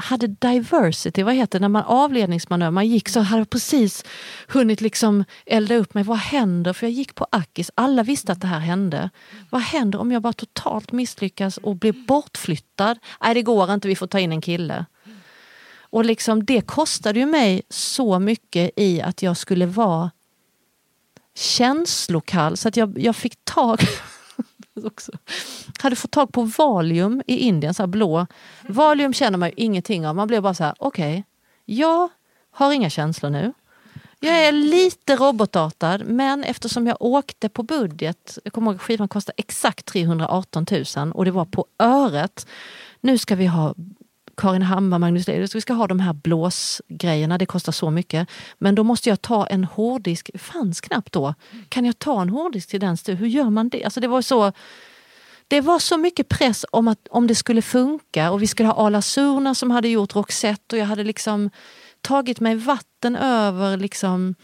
[0.04, 4.06] hade diversity, vad heter det, när man avledningsmanöver, man gick så hade precis
[4.48, 6.04] hunnit liksom elda upp mig.
[6.04, 6.74] Vad händer?
[6.74, 9.10] För jag gick på Akis, alla visste att det här hände.
[9.50, 13.00] Vad händer om jag bara totalt misslyckas och blir bortflyttad?
[13.24, 14.86] Nej det går inte, vi får ta in en kille.
[15.92, 20.12] Och liksom det kostade ju mig så mycket i att jag skulle vara
[21.36, 23.80] känslokall så att jag, jag fick tag
[24.86, 25.12] också.
[25.80, 28.28] Hade fått tag på Valium i Indien, så här blå.
[28.62, 30.16] Valium känner man ju ingenting av.
[30.16, 31.24] Man blir bara så här, okej,
[31.66, 32.10] jag
[32.52, 33.54] har inga känslor nu.
[34.20, 39.08] Jag är lite robotartad men eftersom jag åkte på budget, jag kommer ihåg att skivan
[39.08, 40.66] kostade exakt 318
[40.96, 42.48] 000 och det var på öret.
[43.00, 43.76] Nu ska vi ha
[44.38, 48.30] Karin Hammar, Magnus Ledus, vi ska ha de här blåsgrejerna, det kostar så mycket.
[48.58, 51.34] Men då måste jag ta en hårddisk, det fanns knappt då.
[51.70, 53.20] Kan jag ta en hårddisk till den studion?
[53.20, 53.84] Hur gör man det?
[53.84, 54.52] Alltså det var så
[55.48, 58.86] det var så mycket press om att om det skulle funka och vi skulle ha
[58.86, 61.50] Ala Surna som hade gjort Roxette och jag hade liksom
[62.02, 64.36] tagit mig vatten över liksom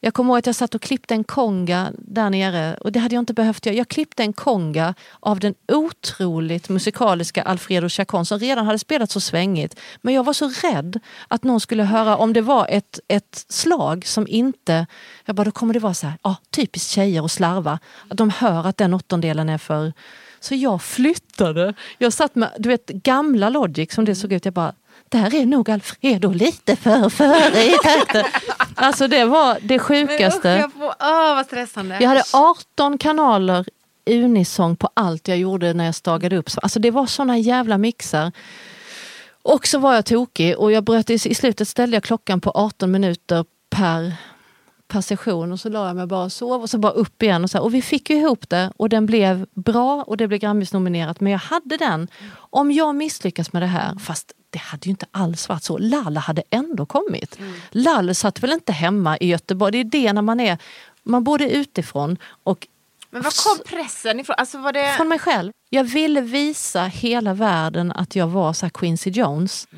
[0.00, 3.14] jag kommer ihåg att jag satt och klippte en konga där nere och det hade
[3.14, 3.76] jag inte behövt göra.
[3.76, 9.20] Jag klippte en konga av den otroligt musikaliska Alfredo Chacon som redan hade spelat så
[9.20, 9.80] svängigt.
[10.02, 14.06] Men jag var så rädd att någon skulle höra om det var ett, ett slag
[14.06, 14.86] som inte...
[15.24, 17.78] Jag bara, då kommer det vara så här, ja, typiskt tjejer och slarva.
[18.08, 19.92] Att de hör att den åttondelen är för...
[20.42, 21.74] Så jag flyttade.
[21.98, 24.44] Jag satt med du vet, gamla Logic som det såg ut.
[24.44, 24.74] Jag bara,
[25.10, 28.24] där är nog Alfredo lite för före i takten.
[28.74, 30.48] Alltså det var det sjukaste.
[30.48, 31.98] Men usch, jag får, åh, vad stressande.
[32.00, 33.64] Jag hade 18 kanaler
[34.06, 36.50] unisång på allt jag gjorde när jag stagade upp.
[36.62, 38.32] Alltså det var såna jävla mixar.
[39.42, 42.50] Och så var jag tokig och jag bröt i, i slutet ställde jag klockan på
[42.50, 44.12] 18 minuter per,
[44.90, 47.44] per session och så la jag mig bara och sov och så bara upp igen.
[47.44, 47.64] Och, så här.
[47.64, 51.20] och vi fick ju ihop det och den blev bra och det blev Grammis-nominerat.
[51.20, 55.06] Men jag hade den, om jag misslyckas med det här, fast det hade ju inte
[55.10, 55.78] alls varit så.
[55.78, 57.38] Lalla hade ändå kommit.
[57.70, 59.72] Lall satt väl inte hemma i Göteborg.
[59.72, 60.58] Det är det när man är,
[61.02, 62.66] man både utifrån och
[63.10, 64.34] Men var kom pressen ifrån?
[64.38, 64.94] Alltså var det...
[64.96, 65.52] från mig själv.
[65.70, 69.68] Jag ville visa hela världen att jag var så Quincy Jones.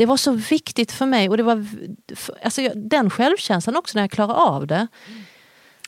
[0.00, 1.66] Det var så viktigt för mig och det var
[2.42, 4.86] alltså, den självkänslan också när jag klarade av det.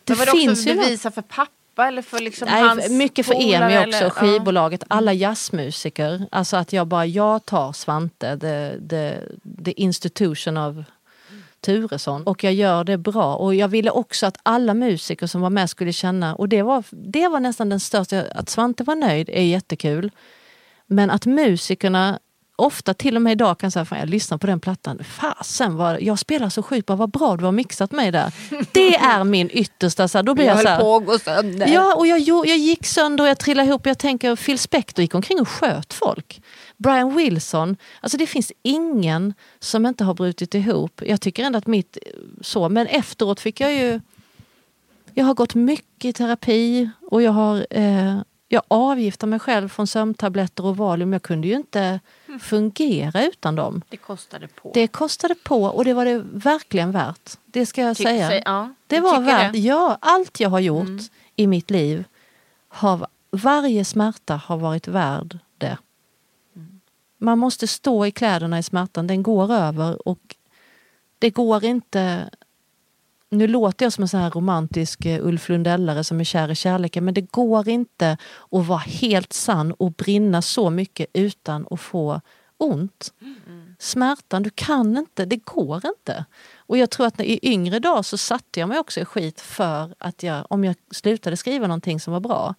[0.05, 2.90] Det Men var det finns också något- bevisa för pappa eller för liksom Nej, hans
[2.90, 6.27] mycket för EMI också, eller- skivbolaget, alla jazzmusiker.
[6.31, 9.16] Alltså att jag bara, jag tar Svante, the, the,
[9.64, 10.77] the institution of
[11.61, 12.22] Turesson.
[12.27, 13.35] Och jag gör det bra.
[13.37, 16.85] Och jag ville också att alla musiker som var med skulle känna, och det var,
[16.90, 20.11] det var nästan den största, att Svante var nöjd är jättekul.
[20.87, 22.18] Men att musikerna
[22.62, 26.03] ofta till och med idag kan säga, fan jag lyssnar på den plattan, fasen vad,
[26.03, 28.35] jag spelar så sjukt bra, vad bra du har mixat mig där.
[28.72, 31.18] Det är min yttersta, så här, då blir jag, Jag så här, på att gå
[31.18, 31.66] sönder.
[31.66, 33.87] Ja, och jag, jag gick sönder och jag trillade ihop.
[33.87, 36.42] Jag tänker, Phil Spector gick omkring och sköt folk.
[36.77, 41.03] Brian Wilson, alltså det finns ingen som inte har brutit ihop.
[41.07, 41.98] Jag tycker ändå att mitt
[42.40, 44.01] så, men efteråt fick jag ju...
[45.14, 48.18] Jag har gått mycket i terapi och jag har eh,
[48.53, 51.12] jag avgiftar mig själv från sömntabletter och Valium.
[51.12, 52.01] Jag kunde ju inte
[52.41, 53.83] fungera utan dem.
[53.88, 54.71] Det kostade på.
[54.75, 57.37] Det kostade på och det var det verkligen värt.
[57.47, 58.29] Det ska jag Tyck- säga.
[58.29, 59.59] säg- ja, Det var värt, det?
[59.59, 61.01] ja, allt jag har gjort
[61.37, 62.05] i mitt liv,
[62.69, 65.79] har, varje smärta har varit värd det.
[67.19, 70.37] Man måste stå i kläderna i smärtan, den går över och
[71.19, 72.31] det går inte...
[73.33, 76.55] Nu låter jag som en sån här romantisk eh, Ulf Lundellare som är kär i
[76.55, 78.16] kärleken men det går inte
[78.51, 82.21] att vara helt sann och brinna så mycket utan att få
[82.57, 83.12] ont.
[83.79, 86.25] Smärtan, du kan inte, det går inte.
[86.57, 89.40] Och jag tror att när, i yngre dagar så satte jag mig också i skit
[89.40, 92.55] för att jag, om jag slutade skriva någonting som var bra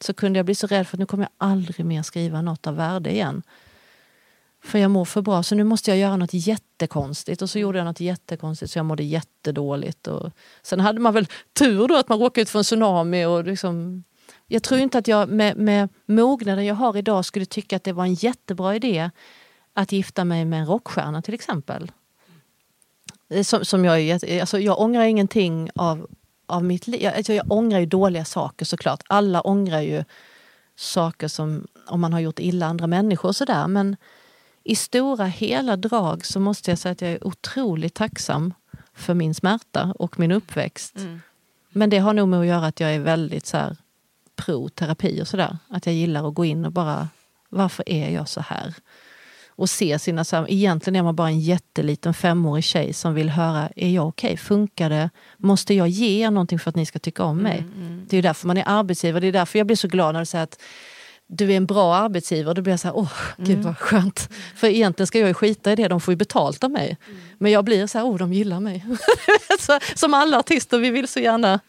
[0.00, 2.66] så kunde jag bli så rädd för att nu kommer jag aldrig mer skriva något
[2.66, 3.42] av värde igen.
[4.64, 7.42] För jag mår för bra så nu måste jag göra något jättekonstigt.
[7.42, 10.06] Och så gjorde jag något jättekonstigt så jag mådde jättedåligt.
[10.06, 10.30] Och
[10.62, 13.24] sen hade man väl tur då att man råkade ut för en tsunami.
[13.24, 14.04] Och liksom,
[14.46, 17.92] jag tror inte att jag med, med mognaden jag har idag skulle tycka att det
[17.92, 19.10] var en jättebra idé
[19.74, 21.92] att gifta mig med en rockstjärna till exempel.
[23.30, 26.06] Eh, som, som jag, alltså jag ångrar ingenting av,
[26.46, 27.02] av mitt liv.
[27.02, 29.02] Jag, alltså jag ångrar ju dåliga saker såklart.
[29.06, 30.04] Alla ångrar ju
[30.76, 33.68] saker som om man har gjort illa andra människor och sådär.
[33.68, 33.96] Men
[34.64, 38.54] i stora hela drag så måste jag säga att jag är otroligt tacksam
[38.94, 40.94] för min smärta och min uppväxt.
[41.72, 43.76] Men det har nog med att göra att jag är väldigt så här
[44.36, 45.58] pro-terapi och sådär.
[45.68, 47.08] Att jag gillar att gå in och bara,
[47.48, 48.74] varför är jag så här?
[49.48, 53.30] Och se sina, så här, egentligen är man bara en jätteliten femårig tjej som vill
[53.30, 54.36] höra, är jag okej?
[54.36, 55.10] Funkar det?
[55.36, 57.64] Måste jag ge er någonting för att ni ska tycka om mig?
[58.08, 60.26] Det är därför man är arbetsgivare, det är därför jag blir så glad när du
[60.26, 60.62] säger att
[61.34, 62.54] du är en bra arbetsgivare.
[62.54, 64.28] Då blir jag så här, åh gud vad skönt.
[64.56, 66.96] För egentligen ska jag ju skita i det, de får ju betalt av mig.
[67.38, 68.84] Men jag blir så här, åh de gillar mig.
[69.60, 71.60] så, som alla artister, vi vill så gärna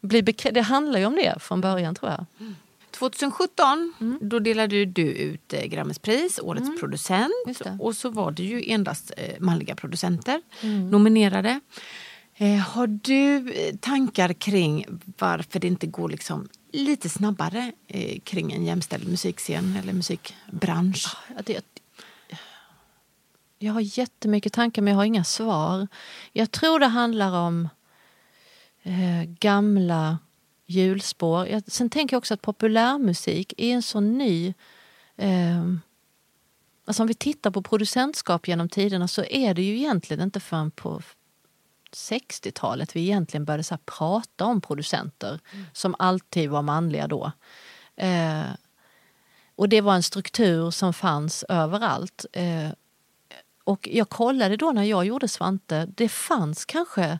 [0.00, 2.24] bli bekrä- Det handlar ju om det från början tror jag.
[2.90, 4.18] 2017 Mm.
[4.22, 7.32] då delade du ut eh, Grammys pris, Årets producent.
[7.46, 7.76] Just det.
[7.80, 10.90] Och så var det ju endast eh, manliga producenter Mm.
[10.90, 11.60] nominerade.
[12.36, 14.84] Eh, har du eh, tankar kring
[15.18, 21.06] varför det inte går liksom lite snabbare eh, kring en jämställd musikscen eller musikbransch?
[21.06, 21.64] Ah, ja, det,
[23.58, 25.88] jag har jättemycket tankar men jag har inga svar.
[26.32, 27.68] Jag tror det handlar om
[28.82, 30.18] eh, gamla
[30.66, 31.46] hjulspår.
[31.46, 34.54] Jag, sen tänker jag också att populärmusik är en så ny...
[35.16, 35.64] Eh,
[36.84, 40.70] alltså om vi tittar på producentskap genom tiderna så är det ju egentligen inte förrän
[40.70, 41.02] på
[41.96, 45.40] 60-talet vi egentligen började så här prata om producenter
[45.72, 47.32] som alltid var manliga då.
[47.96, 48.46] Eh,
[49.56, 52.26] och det var en struktur som fanns överallt.
[52.32, 52.70] Eh,
[53.64, 57.18] och jag kollade då när jag gjorde Svante, det fanns kanske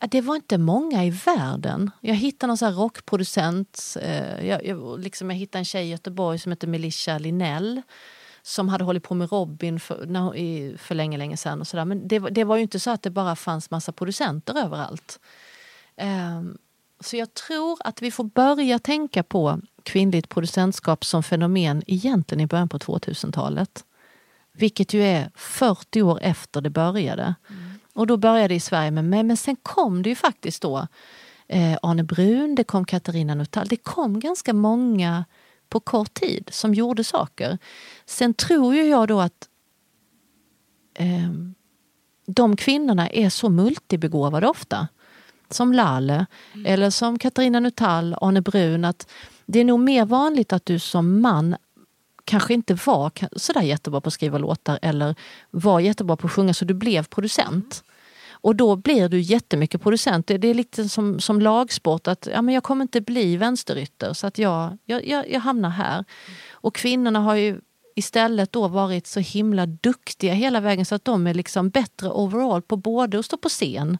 [0.00, 1.90] Det var inte många i världen.
[2.00, 3.96] Jag hittade någon så här rockproducent.
[4.00, 7.82] Eh, jag, jag, liksom jag hittade en tjej i Göteborg som heter Melissa Linell
[8.46, 11.60] som hade hållit på med Robin för, när, i, för länge, länge sedan.
[11.60, 11.84] Och så där.
[11.84, 15.20] Men det, var- det var ju inte så att det bara fanns massa producenter överallt.
[15.96, 16.58] Ehm,
[17.00, 22.46] så jag tror att vi får börja tänka på kvinnligt producentskap som fenomen egentligen i
[22.46, 23.84] början på 2000-talet.
[24.52, 27.34] Vilket ju är 40 år efter det började.
[27.94, 30.86] Och då började det i Sverige med mig, men sen kom det ju faktiskt då
[31.48, 35.24] eh, Arne Brun, det kom Katarina Nuttall, det kom ganska många
[35.68, 37.58] på kort tid som gjorde saker.
[38.06, 39.48] Sen tror ju jag då att
[40.94, 41.32] eh,
[42.26, 44.88] de kvinnorna är så multibegåvade ofta.
[45.50, 46.26] Som Lalle
[46.64, 48.84] eller som Katarina Nuttall, Arne Brun.
[48.84, 49.08] Att
[49.46, 51.56] det är nog mer vanligt att du som man
[52.24, 55.14] kanske inte var sådär jättebra på att skriva låtar eller
[55.50, 57.84] var jättebra på att sjunga så du blev producent.
[58.40, 60.26] Och då blir du jättemycket producent.
[60.26, 64.12] Det det är lite som, som lagsport att ja, men jag kommer inte bli vänsterytter
[64.12, 66.04] så att jag, jag, jag, jag hamnar här.
[66.50, 67.60] Och kvinnorna har ju
[67.96, 72.62] istället då varit så himla duktiga hela vägen så att de är liksom bättre overall
[72.62, 73.98] på både att stå på scen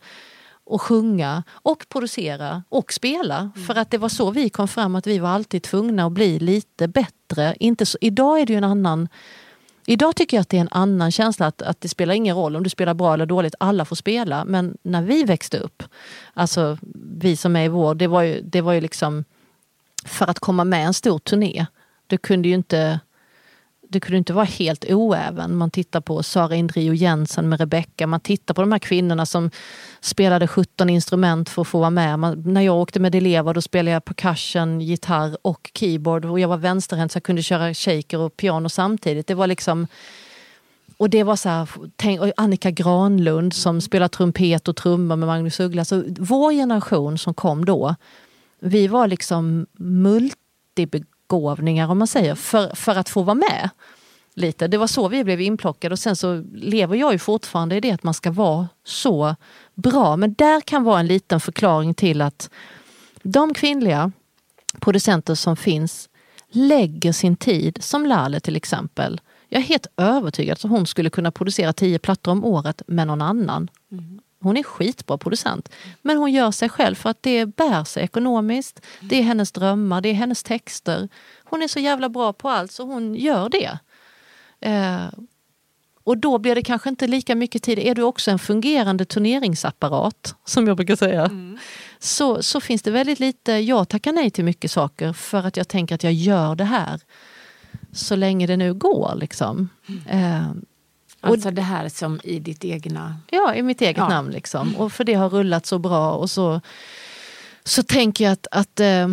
[0.64, 3.50] och sjunga och producera och spela.
[3.66, 6.38] För att det var så vi kom fram att vi var alltid tvungna att bli
[6.38, 7.56] lite bättre.
[7.60, 9.08] Inte så, idag är det ju en annan
[9.86, 12.56] Idag tycker jag att det är en annan känsla att, att det spelar ingen roll
[12.56, 14.44] om du spelar bra eller dåligt, alla får spela.
[14.44, 15.82] Men när vi växte upp,
[16.34, 16.78] alltså
[17.20, 19.24] vi som är i vår, det var ju, det var ju liksom
[20.04, 21.66] för att komma med en stor turné.
[22.06, 23.00] Du kunde ju inte
[23.88, 25.56] det kunde inte vara helt oäven.
[25.56, 28.06] Man tittar på Sara Indrio Jensen med Rebecca.
[28.06, 29.50] Man tittar på de här kvinnorna som
[30.00, 32.18] spelade 17 instrument för att få vara med.
[32.18, 36.24] Man, när jag åkte med elever då spelade jag percussion, gitarr och keyboard.
[36.24, 39.26] Och jag var vänsterhänt så jag kunde köra shaker och piano samtidigt.
[39.26, 39.86] Det var liksom...
[40.98, 45.60] Och det var så här, tänk, Annika Granlund som spelar trumpet och trummor med Magnus
[45.60, 45.84] Uggla.
[45.84, 47.94] Så vår generation som kom då,
[48.60, 53.70] vi var liksom multibegåvade begåvningar om man säger, för, för att få vara med.
[54.34, 54.68] Lite.
[54.68, 57.90] Det var så vi blev inplockade och sen så lever jag ju fortfarande i det
[57.90, 59.36] att man ska vara så
[59.74, 60.16] bra.
[60.16, 62.50] Men där kan vara en liten förklaring till att
[63.22, 64.12] de kvinnliga
[64.80, 66.08] producenter som finns
[66.50, 69.20] lägger sin tid, som Lale till exempel.
[69.48, 73.22] Jag är helt övertygad att hon skulle kunna producera tio plattor om året med någon
[73.22, 73.70] annan.
[73.92, 74.20] Mm.
[74.46, 75.68] Hon är skitbra producent.
[76.02, 78.80] Men hon gör sig själv för att det bär sig ekonomiskt.
[79.00, 81.08] Det är hennes drömmar, det är hennes texter.
[81.44, 83.78] Hon är så jävla bra på allt så hon gör det.
[84.60, 85.06] Eh,
[86.04, 87.78] och då blir det kanske inte lika mycket tid.
[87.78, 91.30] Är du också en fungerande turneringsapparat, som jag brukar säga,
[91.98, 95.68] så, så finns det väldigt lite, jag tackar nej till mycket saker för att jag
[95.68, 97.00] tänker att jag gör det här
[97.92, 99.14] så länge det nu går.
[99.16, 99.68] Liksom.
[100.08, 100.50] Eh,
[101.32, 103.16] Alltså det här som i ditt egna...
[103.30, 104.08] Ja, i mitt eget Ja.
[104.08, 104.30] namn.
[104.30, 104.76] Liksom.
[104.76, 106.12] Och för det har rullat så bra.
[106.12, 106.60] Och så,
[107.64, 109.08] så tänker jag att, att eh,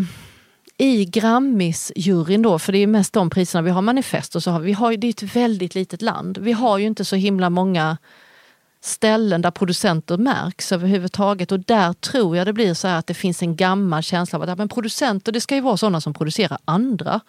[0.78, 4.60] i Grammis-juryn då, för det är mest de priserna vi har, Manifest och så har
[4.60, 6.38] vi, har, det är ett väldigt litet land.
[6.38, 7.98] Vi har ju inte så himla många
[8.82, 13.14] ställen där producenter märks överhuvudtaget och där tror jag det blir så här att det
[13.14, 16.58] finns en gammal känsla av att men producenter det ska ju vara sådana som producerar
[16.66, 17.20] andra.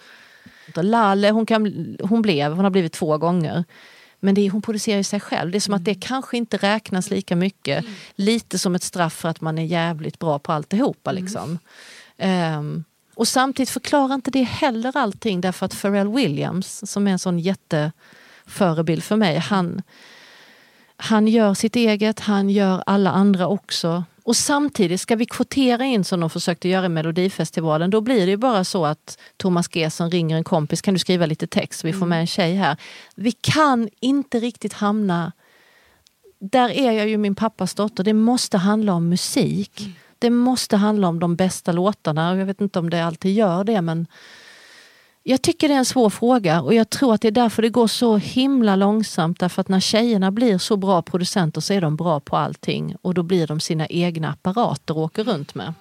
[0.75, 3.65] Lalle hon, kan, hon blev, hon har blivit två gånger.
[4.25, 5.51] Men det är, hon producerar ju sig själv.
[5.51, 7.85] Det är som att det kanske inte räknas lika mycket.
[8.15, 11.13] Lite som ett straff för att man är jävligt bra på alltihopa.
[11.13, 11.59] Liksom.
[12.17, 12.85] Ehm,
[13.15, 17.39] och samtidigt förklarar inte det heller allting därför att Pharrell Williams, som är en sån
[17.39, 19.83] jätteförebild för mig, han,
[20.97, 24.05] han gör sitt eget, han gör alla andra också.
[24.25, 28.31] Och samtidigt ska vi kvotera in som de försökte göra i Melodifestivalen, då blir det
[28.31, 31.87] ju bara så att Thomas Gesson ringer en kompis, kan du skriva lite text så
[31.87, 32.77] vi får med en tjej här.
[33.15, 35.33] Vi kan inte riktigt hamna
[36.51, 38.05] där är jag ju min pappas dotter.
[38.05, 39.89] Det måste handla om musik.
[40.19, 42.37] Det måste handla om de bästa låtarna.
[42.37, 44.07] Jag vet inte om det alltid gör det men
[45.27, 47.69] jag tycker det är en svår fråga och jag tror att det är därför det
[47.69, 49.41] går så himla långsamt.
[49.41, 53.15] Därför att när tjejerna blir så bra producenter så är de bra på allting och
[53.15, 55.75] då blir de sina egna apparater och åker runt med.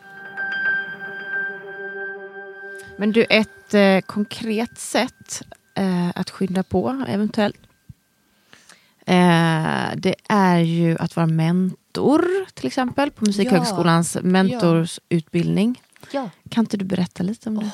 [2.97, 5.41] Men du, ett eh, konkret sätt
[5.75, 7.59] eh, att skynda på eventuellt.
[9.05, 15.81] Eh, det är ju att vara mentor till exempel på Musikhögskolans mentorsutbildning.
[16.11, 16.29] Ja.
[16.49, 17.71] Kan inte du berätta lite om det?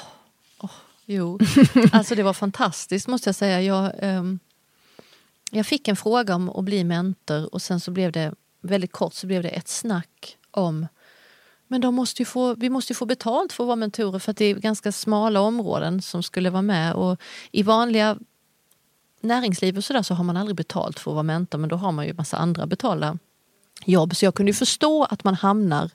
[1.12, 1.40] Jo,
[1.92, 3.62] alltså det var fantastiskt måste jag säga.
[3.62, 4.40] Jag, ehm,
[5.52, 9.14] jag fick en fråga om att bli mentor och sen så blev det väldigt kort
[9.14, 10.88] så blev det ett snack om
[11.68, 14.38] men de måste få, vi måste ju få betalt för att vara mentorer för att
[14.38, 16.94] det är ganska smala områden som skulle vara med.
[16.94, 18.18] Och I vanliga
[19.22, 21.92] näringsliv och sådär så har man aldrig betalt för att vara mentor men då har
[21.92, 23.18] man ju massa andra betalda
[23.86, 24.16] jobb.
[24.16, 25.92] Så jag kunde ju förstå att man hamnar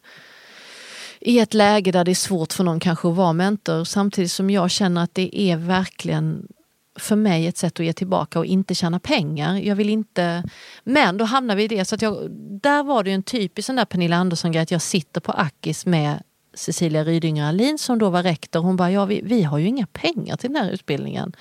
[1.25, 4.51] i ett läge där det är svårt för någon kanske att vara mentor samtidigt som
[4.51, 6.49] jag känner att det är verkligen
[6.97, 9.57] för mig ett sätt att ge tillbaka och inte tjäna pengar.
[9.57, 10.45] Jag vill inte...
[10.85, 11.85] Men då hamnar vi i det.
[11.85, 12.31] Så att jag,
[12.63, 16.23] där var det en typisk sån där Pernilla Andersson-grej att jag sitter på Akis med
[16.55, 18.61] Cecilia Rydinger Alin som då var rektor.
[18.61, 21.33] Hon bara, ja vi, vi har ju inga pengar till den här utbildningen.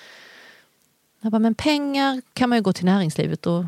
[1.21, 3.65] Jag bara, men pengar kan man ju gå till näringslivet och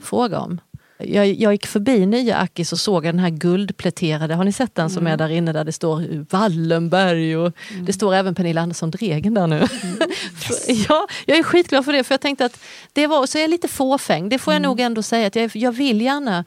[0.00, 0.60] fråga om.
[0.98, 4.90] Jag, jag gick förbi nya Akis och såg den här guldpläterade, har ni sett den
[4.90, 9.34] som är där inne där det står Wallenberg och det står även Pernilla Andersson Dregen
[9.34, 9.58] där nu.
[10.88, 12.60] ja, jag är skitglad för det för jag tänkte att
[12.92, 15.56] det var, så är jag lite fåfäng, det får jag nog ändå säga att jag,
[15.56, 16.44] jag vill gärna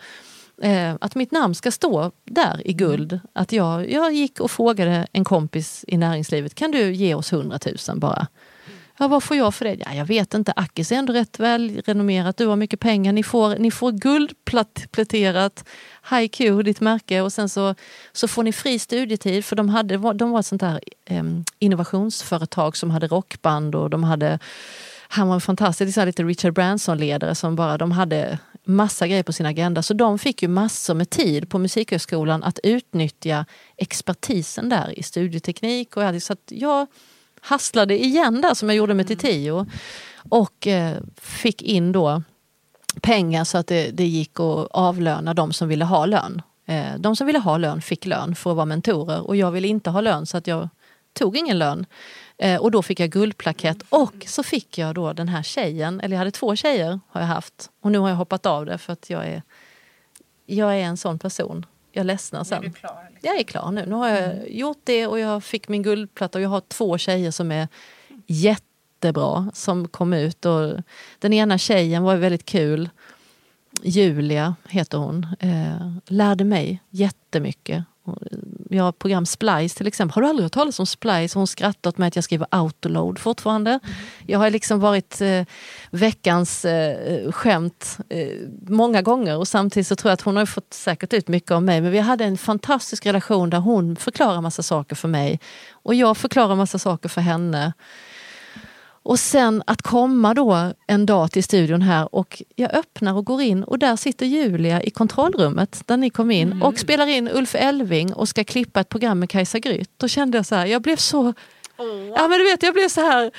[0.61, 3.19] eh, att mitt namn ska stå där i guld.
[3.33, 7.59] Att jag, jag gick och frågade en kompis i näringslivet, kan du ge oss 100
[7.87, 8.27] 000 bara?
[9.01, 9.77] Ja, vad får jag för det?
[9.85, 10.53] Ja, jag vet inte.
[10.55, 12.37] Akis är ändå rätt väl renommerat.
[12.37, 13.13] Du har mycket pengar.
[13.13, 15.65] Ni får, ni får guldpläterat
[16.09, 17.75] HiQ, ditt märke och sen så,
[18.11, 22.77] så får ni fri studietid för de, hade, de var ett sånt där em, innovationsföretag
[22.77, 24.39] som hade rockband och de hade
[25.11, 29.23] han var en fantastisk så här lite Richard Branson-ledare som bara, de hade massa grejer
[29.23, 29.83] på sin agenda.
[29.83, 33.45] Så de fick ju massor med tid på Musikhögskolan att utnyttja
[33.77, 35.97] expertisen där i studieteknik.
[35.97, 36.87] Och så att jag
[37.41, 39.65] hasslade igen där som jag gjorde med Titio.
[40.29, 42.23] Och eh, fick in då
[43.01, 46.41] pengar så att det, det gick att avlöna de som ville ha lön.
[46.65, 49.67] Eh, de som ville ha lön fick lön för att vara mentorer och jag ville
[49.67, 50.69] inte ha lön så att jag
[51.13, 51.85] tog ingen lön.
[52.37, 56.15] Eh, och då fick jag guldplakett och så fick jag då den här tjejen, eller
[56.15, 58.93] jag hade två tjejer har jag haft och nu har jag hoppat av det för
[58.93, 59.41] att jag är,
[60.45, 61.65] jag är en sån person.
[61.91, 62.63] Jag ledsnar sen.
[62.63, 63.07] Är klar?
[63.11, 63.29] Liksom?
[63.29, 63.85] Jag är klar nu.
[63.85, 67.31] Nu har jag gjort det och jag fick min guldplatta och jag har två tjejer
[67.31, 67.67] som är
[68.27, 70.45] jättebra som kom ut.
[70.45, 70.73] Och
[71.19, 72.89] den ena tjejen var väldigt kul.
[73.83, 75.27] Julia heter hon.
[75.39, 77.83] Eh, lärde mig jättemycket.
[78.71, 80.15] Jag har program Splice till exempel.
[80.15, 81.35] Har du aldrig hört talas om Splice?
[81.35, 83.71] Hon skrattar åt mig att jag skriver autoload fortfarande.
[83.71, 83.95] Mm.
[84.27, 85.43] Jag har liksom varit eh,
[85.91, 88.27] veckans eh, skämt eh,
[88.67, 91.63] många gånger och samtidigt så tror jag att hon har fått säkert ut mycket av
[91.63, 91.81] mig.
[91.81, 95.39] Men vi hade en fantastisk relation där hon förklarar massa saker för mig
[95.71, 97.73] och jag förklarar massa saker för henne.
[99.09, 103.41] Och sen att komma då en dag till studion här och jag öppnar och går
[103.41, 106.63] in och där sitter Julia i kontrollrummet där ni kom in mm.
[106.63, 109.91] och spelar in Ulf Elving och ska klippa ett program med Kajsa Grytt.
[109.97, 111.21] Då kände jag så här, jag blev så...
[111.21, 111.33] Oh.
[112.15, 113.31] Ja men du vet, jag blev så här...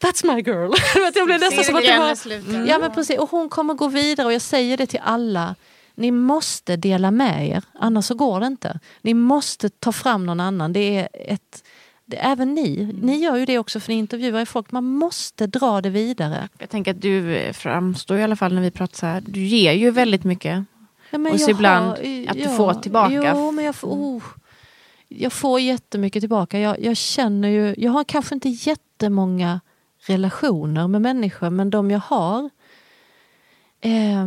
[0.00, 0.72] That's my girl.
[1.14, 2.32] jag blev nästan som att det var...
[2.32, 2.66] Mm.
[2.66, 5.54] Ja men precis, och hon kommer gå vidare och jag säger det till alla.
[5.94, 8.80] Ni måste dela med er, annars så går det inte.
[9.02, 10.72] Ni måste ta fram någon annan.
[10.72, 11.62] Det är ett
[12.10, 14.72] även ni, ni gör ju det också för ni intervjuar folk.
[14.72, 16.48] Man måste dra det vidare.
[16.58, 19.22] Jag tänker att du framstår i alla fall när vi pratar så här.
[19.26, 20.64] Du ger ju väldigt mycket.
[21.10, 23.32] Ja, och så ibland har, att du får tillbaka.
[23.34, 24.22] Jo, men jag får, oh,
[25.08, 26.58] jag får jättemycket tillbaka.
[26.58, 29.60] Jag, jag känner ju, jag har kanske inte jättemånga
[30.06, 32.50] relationer med människor men de jag har
[33.80, 34.26] eh,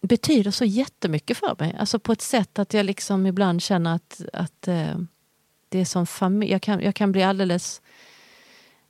[0.00, 1.76] betyder så jättemycket för mig.
[1.78, 4.98] Alltså på ett sätt att jag liksom ibland känner att, att eh,
[5.68, 6.52] det är som familj.
[6.52, 7.82] Jag kan, jag kan bli alldeles...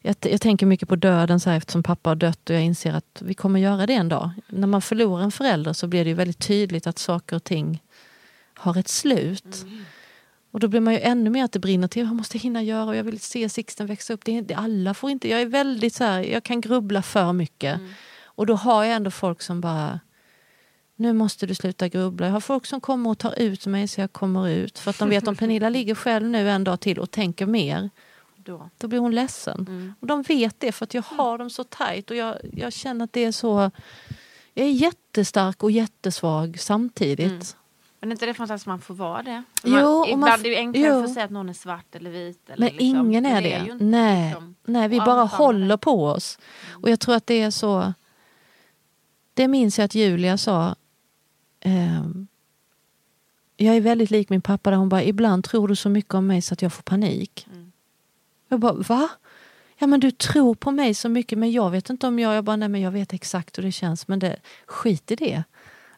[0.00, 2.92] Jag, jag, tänker mycket på döden så här, eftersom pappa har dött och jag inser
[2.92, 4.30] att vi kommer göra det en dag.
[4.48, 7.82] När man förlorar en förälder så blir det väldigt tydligt att saker och ting
[8.54, 9.62] har ett slut.
[9.62, 9.84] Mm.
[10.50, 12.06] Och då blir man ju ännu mer att det brinner till.
[12.06, 14.24] Jag måste hinna göra och jag vill se Sixten växa upp.
[14.24, 15.28] Det det, alla får inte.
[15.28, 17.76] Jag är väldigt så här, jag kan grubbla för mycket.
[17.76, 17.92] Mm.
[18.24, 20.00] Och då har jag ändå folk som bara
[20.99, 22.26] nu måste du sluta grubbla.
[22.26, 24.78] Jag har folk som kommer och tar ut mig så jag kommer ut.
[24.78, 27.90] För att de vet om Pernilla ligger själv nu en dag till och tänker mer.
[28.36, 29.66] Då, då blir hon ledsen.
[29.68, 29.94] Mm.
[30.01, 33.05] Och de vet det för att jag har dem så tajt och jag, jag känner
[33.05, 33.70] att det är så...
[34.55, 37.26] Jag är jättestark och jättesvag samtidigt.
[37.26, 37.42] Mm.
[38.01, 39.42] Men är inte det fantastiskt att man får vara det?
[39.64, 41.05] Man, jo, ibland man, är det enklare jo.
[41.05, 42.51] att säga att någon är svart eller vit.
[42.51, 43.53] Eller Men liksom, ingen är det.
[43.53, 46.38] är nej, liksom, nej, vi bara håller på oss.
[46.82, 47.92] Och jag tror att det är så...
[49.34, 50.74] Det minns jag att Julia sa
[51.61, 52.04] eh,
[53.56, 56.26] jag är väldigt lik min pappa där hon bara, ibland tror du så mycket om
[56.26, 57.46] mig så att jag får panik.
[57.52, 57.72] Mm.
[58.48, 59.09] Jag bara, va?
[59.78, 62.44] Ja men du tror på mig så mycket men jag vet inte om jag, jag
[62.44, 64.36] bara, nej men jag vet exakt hur det känns men det,
[64.66, 65.44] skit i det.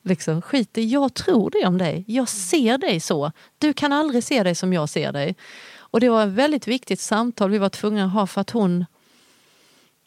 [0.02, 3.32] Liksom, skit i, jag tror det om dig, jag ser dig så.
[3.58, 5.36] Du kan aldrig se dig som jag ser dig.
[5.78, 8.84] Och det var ett väldigt viktigt samtal vi var tvungna att ha för att hon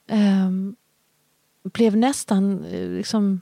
[0.08, 0.50] eh,
[1.64, 3.42] blev nästan eh, liksom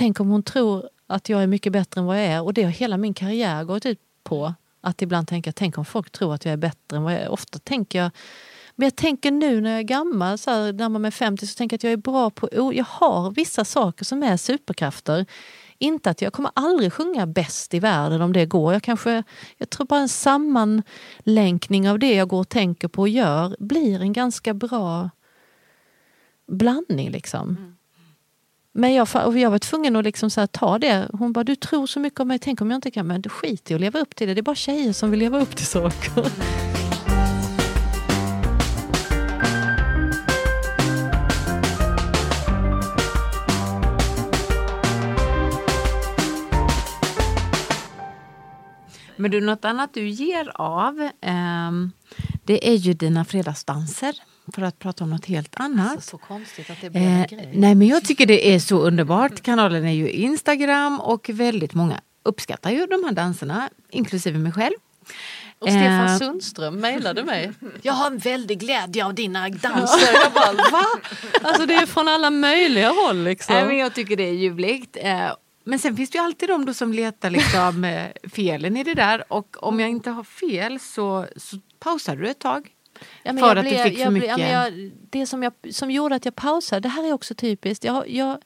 [0.00, 2.42] Tänk om hon tror att jag är mycket bättre än vad jag är.
[2.42, 4.54] Och det har hela min karriär gått ut på.
[4.80, 7.28] Att ibland tänka, tänk om folk tror att jag är bättre än vad jag är.
[7.28, 8.10] Ofta tänker jag,
[8.76, 11.54] men jag tänker nu när jag är gammal, så här, när man är 50, så
[11.54, 15.26] tänker jag att jag är bra på, jag har vissa saker som är superkrafter.
[15.78, 18.72] Inte att jag kommer aldrig sjunga bäst i världen om det går.
[18.72, 19.22] Jag, kanske,
[19.56, 24.00] jag tror bara en sammanlänkning av det jag går och tänker på och gör blir
[24.00, 25.10] en ganska bra
[26.46, 27.10] blandning.
[27.10, 27.48] liksom.
[27.48, 27.76] Mm.
[28.72, 31.08] Men jag, och jag var tvungen att liksom så ta det.
[31.12, 33.06] Hon bara, du tror så mycket om mig, tänk om jag inte kan.
[33.06, 34.34] Men skit i att leva upp till det.
[34.34, 36.12] Det är bara tjejer som vill leva upp till saker.
[49.16, 51.70] Men du, något annat du ger av, eh,
[52.44, 54.14] det är ju dina fredagsdanser
[54.52, 55.90] för att prata om något helt annat.
[55.90, 57.50] Alltså, så konstigt att det blev en eh, grej.
[57.54, 59.40] Nej men jag tycker det är så underbart.
[59.40, 64.74] Kanalen är ju Instagram och väldigt många uppskattar ju de här danserna, inklusive mig själv.
[65.58, 67.52] Och Stefan eh, Sundström mejlade mig.
[67.82, 70.12] Jag har en väldig glädje av dina danser.
[70.24, 70.86] Jag bara, va?
[71.42, 73.24] Alltså det är från alla möjliga håll.
[73.24, 73.54] Liksom.
[73.54, 74.96] Nej, men jag tycker det är ljuvligt.
[75.00, 75.32] Eh,
[75.64, 79.32] men sen finns det ju alltid de som letar liksom, felen i det där.
[79.32, 82.68] Och om jag inte har fel så, så pausar du ett tag.
[83.22, 85.52] Ja, För jag att du fick för jag blev- mycket- ja, jag, det som, jag,
[85.70, 87.84] som gjorde att jag pausade, det här är också typiskt.
[87.84, 88.38] Jag, jag,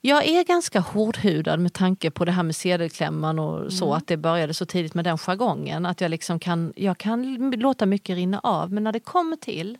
[0.00, 4.16] jag är ganska hårdhudad med tanke på det här med sedelklämman och så, att det
[4.16, 5.86] började så tidigt med den jargongen.
[5.86, 9.78] Att jag, liksom kan, jag kan låta mycket rinna av, men när det kommer till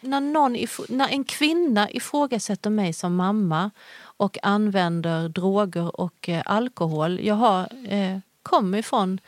[0.00, 0.56] när, någon,
[0.88, 3.70] när en kvinna ifrågasätter mig som mamma
[4.02, 7.20] och använder droger och eh, alkohol.
[7.22, 9.20] Jag har, eh, kommer ifrån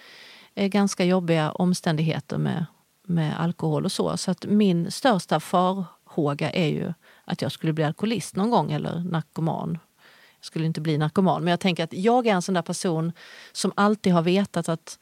[0.55, 2.67] eh, ganska jobbiga omständigheter med,
[3.13, 4.17] med alkohol och så.
[4.17, 6.93] Så att min största farhåga är ju
[7.25, 9.79] att jag skulle bli alkoholist någon gång eller narkoman.
[10.39, 13.13] Jag skulle inte bli narkoman, men jag tänker att jag är en sån där person
[13.53, 14.99] som alltid har vetat att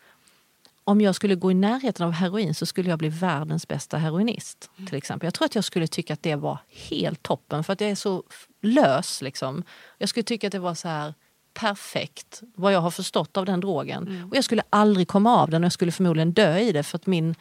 [0.84, 4.70] om jag skulle gå i närheten av heroin så skulle jag bli världens bästa heroinist.
[4.86, 5.26] till exempel.
[5.26, 7.94] Jag tror att jag skulle tycka att det var helt toppen för att jag är
[7.94, 8.22] så
[8.62, 9.22] lös.
[9.22, 9.62] Liksom.
[9.98, 11.14] Jag skulle tycka att det var så här
[11.54, 14.28] perfekt vad jag har förstått av den drogen.
[14.30, 16.96] Och jag skulle aldrig komma av den och jag skulle förmodligen dö i det för
[16.96, 17.34] att min,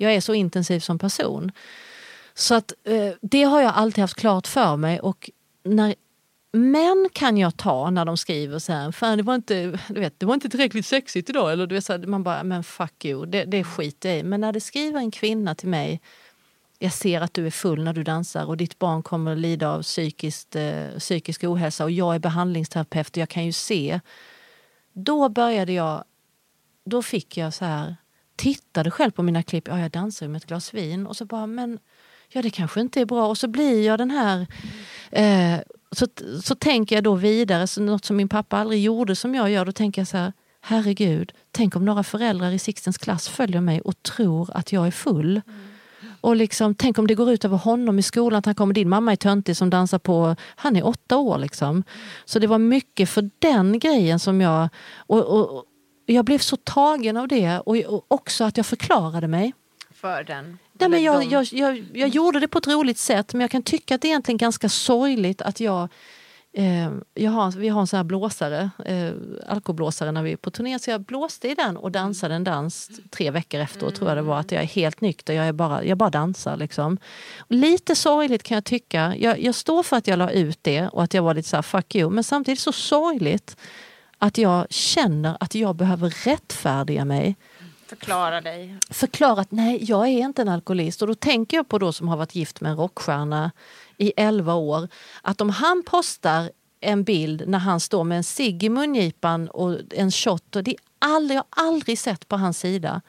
[0.00, 1.52] jag är så intensiv som person.
[2.34, 5.30] Så att eh, det har jag alltid haft klart för mig och
[5.62, 5.94] när
[6.52, 10.20] Män kan jag ta när de skriver så här, fan det var inte, du vet,
[10.20, 11.52] det var inte tillräckligt sexigt idag.
[11.52, 14.22] Eller du vet, så här, man bara, men fuck you, det, det skiter jag i.
[14.22, 16.00] Men när det skriver en kvinna till mig,
[16.78, 19.70] jag ser att du är full när du dansar och ditt barn kommer att lida
[19.70, 24.00] av psykiskt, eh, psykisk ohälsa och jag är behandlingsterapeut och jag kan ju se.
[24.92, 26.04] Då började jag,
[26.84, 27.96] då fick jag så här,
[28.40, 31.46] tittade själv på mina klipp, ja jag dansar med ett glas vin och så bara,
[31.46, 31.78] men
[32.28, 33.26] ja det kanske inte är bra.
[33.26, 34.46] Och så blir jag den här
[35.10, 35.60] Eh,
[35.92, 36.06] så,
[36.42, 39.64] så tänker jag då vidare, så något som min pappa aldrig gjorde som jag gör,
[39.64, 43.80] då tänker jag så här, herregud, tänk om några föräldrar i Sixtens klass följer mig
[43.80, 45.40] och tror att jag är full.
[46.20, 48.88] Och liksom, tänk om det går ut över honom i skolan, att han kommer, din
[48.88, 51.84] mamma är töntig som dansar på, han är åtta år liksom.
[52.24, 55.64] Så det var mycket för den grejen som jag, och, och
[56.12, 59.54] jag blev så tagen av det och, och också att jag förklarade mig.
[59.94, 60.58] För den.
[60.72, 63.62] Nej, men jag, jag, jag, jag gjorde det på ett roligt sätt men jag kan
[63.62, 65.88] tycka att det är egentligen ganska sorgligt att jag
[66.52, 69.12] Eh, jag har, vi har en sån här blåsare, eh,
[69.46, 72.90] alkoblåsare när vi är på turné, så jag blåste i den och dansade en dans
[73.10, 74.40] tre veckor efteråt tror jag det var.
[74.40, 76.56] Att jag är helt nykter, jag, är bara, jag bara dansar.
[76.56, 76.98] Liksom.
[77.38, 79.14] Och lite sorgligt kan jag tycka.
[79.18, 81.56] Jag, jag står för att jag la ut det och att jag var lite så
[81.56, 83.56] här fuck you, men samtidigt så sorgligt
[84.22, 87.36] att jag känner att jag behöver rättfärdiga mig
[87.86, 88.76] Förklara dig.
[88.90, 91.02] förklara att nej, jag är inte en alkoholist.
[91.02, 93.50] Och då tänker jag på då som har varit gift med en rockstjärna
[93.96, 94.88] i 11 år.
[95.22, 96.50] Att om han postar
[96.80, 100.56] en bild när han står med en cigg i mungipan och en shot.
[100.56, 103.00] Och det är aldrig, jag har aldrig sett på hans sida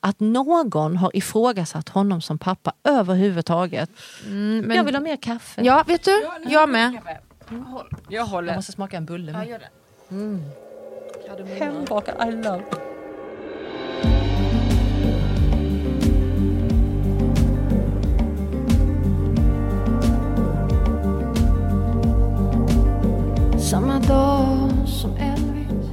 [0.00, 3.90] att någon har ifrågasatt honom som pappa överhuvudtaget.
[4.26, 5.62] Mm, men, Jag vill ha mer kaffe.
[5.64, 6.22] Ja, vet du?
[6.48, 7.00] Jag med.
[7.48, 8.56] Jag Jag håller.
[8.56, 9.46] måste smaka en bulle.
[9.48, 9.58] Ja,
[11.36, 11.64] det.
[11.64, 12.64] Hembakad, I love.
[23.58, 25.90] Samma dag som Elvis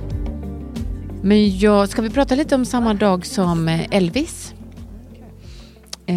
[1.22, 4.54] Men jag, ska vi prata lite om samma dag som eh, Elvis?
[6.06, 6.16] Eh,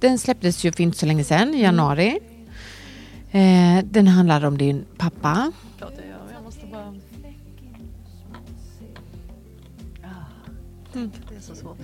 [0.00, 2.18] den släpptes ju för inte så länge sedan, i januari.
[3.30, 5.52] Eh, den handlar om din pappa.
[10.94, 11.78] Ah, Det är så svårt.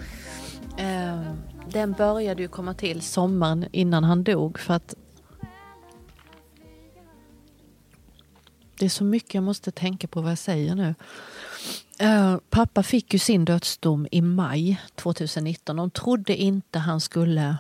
[0.77, 1.33] Eh,
[1.71, 4.95] den började ju komma till sommaren innan han dog för att
[8.79, 10.95] det är så mycket jag måste tänka på vad jag säger nu.
[12.03, 15.77] Uh, pappa fick ju sin dödsdom i maj 2019.
[15.77, 17.57] De trodde inte han skulle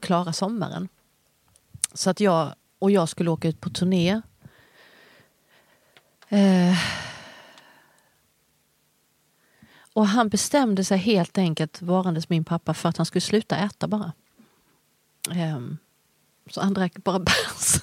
[0.00, 0.88] klara sommaren.
[1.94, 4.22] Så att jag och jag skulle åka ut på turné.
[6.32, 6.78] Uh,
[9.96, 13.88] och han bestämde sig helt enkelt, varandes min pappa, för att han skulle sluta äta
[13.88, 14.12] bara.
[15.34, 15.78] Ehm,
[16.50, 17.80] så han drack bara bärs.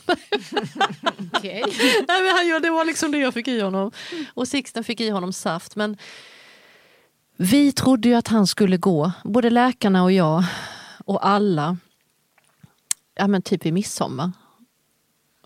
[1.33, 1.63] Okej.
[2.07, 3.91] Nej, men han, gör- det var liksom det jag fick i honom.
[4.33, 5.75] Och Sixten fick i honom saft.
[5.75, 5.97] Men
[7.37, 10.43] vi trodde ju att han skulle gå, både läkarna och jag
[11.05, 11.77] och alla,
[13.15, 14.31] ja men typ i midsommar.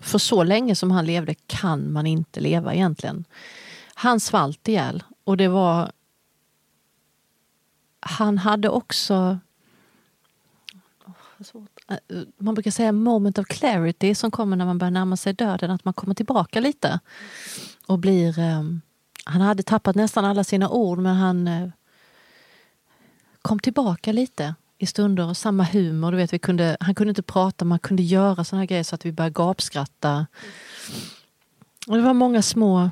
[0.01, 3.26] För så länge som han levde kan man inte leva egentligen.
[3.93, 5.91] Han svalt ihjäl och det var...
[8.08, 9.39] Han hade också...
[12.38, 15.86] Man brukar säga moment of clarity som kommer när man börjar närma sig döden, att
[15.86, 16.99] man kommer tillbaka lite.
[17.88, 18.39] Och blir...
[18.39, 18.82] Ehm,
[19.26, 21.70] han hade tappat nästan alla sina ord men han eh,
[23.41, 25.30] kom tillbaka lite i stunder.
[25.30, 28.43] Och samma humor, du vet, vi kunde, han kunde inte prata, men man kunde göra
[28.43, 30.28] såna här grejer så att vi började gapskratta.
[31.88, 32.89] Och det var många små,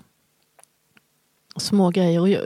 [1.58, 2.20] små grejer.
[2.20, 2.42] Och jag,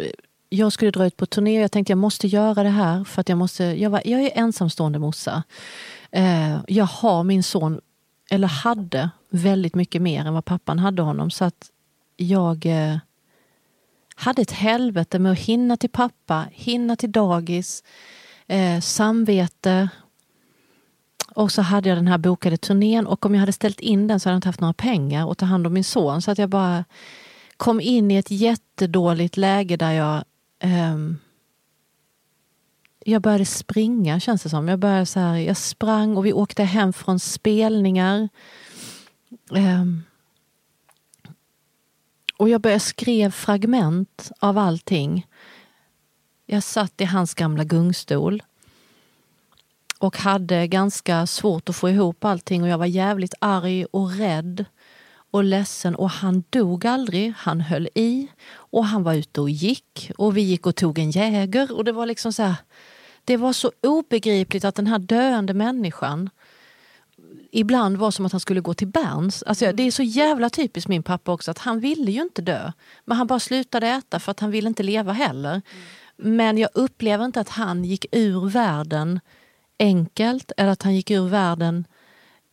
[0.49, 3.21] jag skulle dra ut på turné och jag tänkte jag måste göra det här för
[3.21, 5.43] att jag måste, jag, var, jag är ensamstående morsa.
[6.11, 7.81] Eh, jag har min son,
[8.29, 11.69] eller hade, väldigt mycket mer än vad pappan hade honom så att
[12.17, 12.97] jag eh,
[14.15, 17.83] hade ett helvete med att hinna till pappa, hinna till dagis,
[18.47, 19.89] eh, samvete.
[21.35, 24.19] Och så hade jag den här bokade turnén och om jag hade ställt in den
[24.19, 26.21] så hade jag inte haft några pengar att ta hand om min son.
[26.21, 26.85] Så att jag bara
[27.57, 30.23] kom in i ett jättedåligt läge där jag
[30.63, 31.19] Um,
[33.05, 34.67] jag började springa känns det som.
[34.67, 38.29] Jag, började så här, jag sprang och vi åkte hem från spelningar.
[39.49, 40.03] Um,
[42.37, 45.27] och jag började skrev fragment av allting.
[46.45, 48.43] Jag satt i hans gamla gungstol
[49.99, 54.65] och hade ganska svårt att få ihop allting och jag var jävligt arg och rädd
[55.31, 57.33] och ledsen och han dog aldrig.
[57.37, 61.11] Han höll i och han var ute och gick och vi gick och tog en
[61.11, 62.55] jäger och det var liksom så här,
[63.23, 66.29] Det var så obegripligt att den här döende människan
[67.51, 69.43] ibland var som att han skulle gå till Berns.
[69.43, 72.71] Alltså, det är så jävla typiskt min pappa också att han ville ju inte dö.
[73.05, 75.61] Men han bara slutade äta för att han ville inte leva heller.
[76.17, 79.19] Men jag upplever inte att han gick ur världen
[79.79, 81.85] enkelt eller att han gick ur världen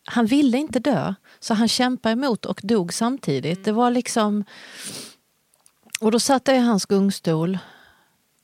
[0.06, 1.14] han ville inte dö,
[1.46, 3.64] så han kämpade emot och dog samtidigt.
[3.64, 4.44] Det var liksom...
[6.00, 7.58] Och då satt jag i hans gungstol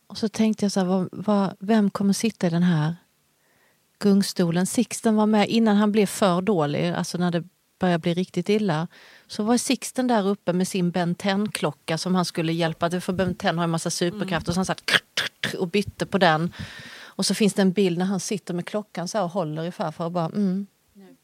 [0.07, 2.97] och så tänkte jag så här, vad, vad, vem kommer sitta i den här
[3.99, 4.67] gungstolen?
[4.67, 7.45] Sixten var med innan han blev för dålig, alltså när det
[7.79, 8.89] började bli riktigt illa.
[9.27, 13.35] Så var Sixten där uppe med sin Ben 10-klocka som han skulle hjälpa för Ben
[13.35, 14.83] 10 har en massa superkraft och så han satt
[15.59, 16.53] och bytte på den.
[17.01, 19.65] Och så finns det en bild när han sitter med klockan så här och håller
[19.65, 20.67] i farfar och bara mm,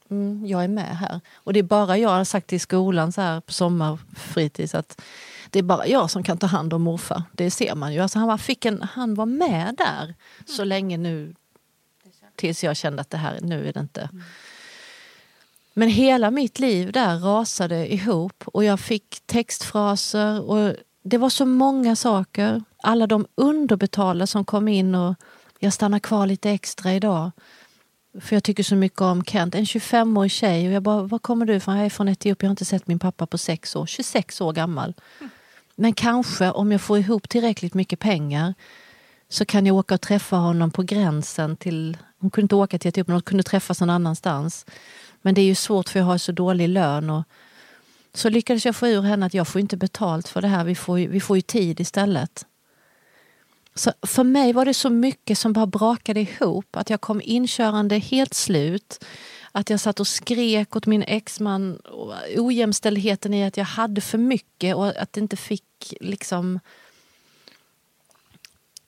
[0.09, 1.21] mm, jag är med här.
[1.35, 5.01] Och det är bara jag har sagt i skolan så här på sommarfritids att
[5.49, 7.23] det är bara jag som kan ta hand om morfar.
[7.31, 7.99] Det ser man ju.
[7.99, 11.35] Alltså han, var, fick en, han var med där så länge nu
[12.35, 14.09] tills jag kände att det här, nu är det inte.
[15.73, 21.45] Men hela mitt liv där rasade ihop och jag fick textfraser och det var så
[21.45, 22.63] många saker.
[22.83, 25.15] Alla de underbetalda som kom in och
[25.59, 27.31] jag stannar kvar lite extra idag.
[28.21, 29.55] För jag tycker så mycket om Kent.
[29.55, 30.67] En 25-årig tjej.
[30.67, 31.77] Och jag bara, var kommer du ifrån?
[31.77, 32.47] Jag är från Etiopien.
[32.47, 33.85] Jag har inte sett min pappa på sex år.
[33.85, 34.93] 26 år gammal.
[35.75, 38.53] Men kanske om jag får ihop tillräckligt mycket pengar
[39.29, 41.97] så kan jag åka och träffa honom på gränsen till...
[42.19, 44.65] Hon kunde inte åka till Etiopien, hon kunde träffas någon annanstans.
[45.21, 47.09] Men det är ju svårt för jag har så dålig lön.
[47.09, 47.23] Och
[48.13, 50.63] så lyckades jag få ur henne att jag får inte betalt för det här.
[50.63, 52.45] Vi får vi får ju tid istället.
[53.79, 56.75] Så för mig var det så mycket som bara brakade ihop.
[56.75, 59.05] Att jag kom inkörande helt slut.
[59.51, 61.81] Att jag satt och skrek åt min exman.
[62.37, 66.59] Ojämställdheten i att jag hade för mycket och att det inte fick liksom...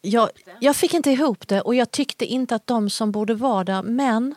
[0.02, 0.30] Jag,
[0.60, 3.84] jag fick inte ihop det och jag tyckte inte att de som borde vara där,
[3.84, 4.36] men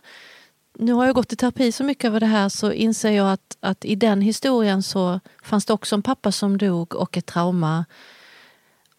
[0.79, 3.57] nu har jag gått i terapi så mycket över det här så inser jag att,
[3.61, 7.85] att i den historien så fanns det också en pappa som dog och ett trauma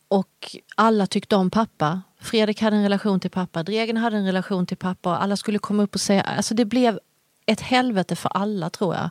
[0.07, 2.01] och alla tyckte om pappa.
[2.19, 5.59] Fredrik hade en relation till pappa, Dregen hade en relation till pappa och alla skulle
[5.59, 6.21] komma upp och säga...
[6.21, 6.99] Alltså det blev
[7.45, 9.09] ett helvete för alla tror jag.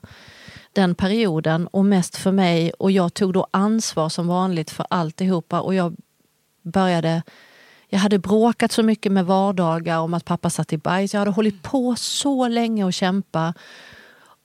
[0.73, 5.61] Den perioden och mest för mig och jag tog då ansvar som vanligt för alltihopa
[5.61, 5.97] och jag
[6.63, 7.23] började...
[7.89, 11.15] Jag hade bråkat så mycket med vardagar om att pappa satt i bajs.
[11.15, 13.55] Jag hade hållit på så länge och kämpa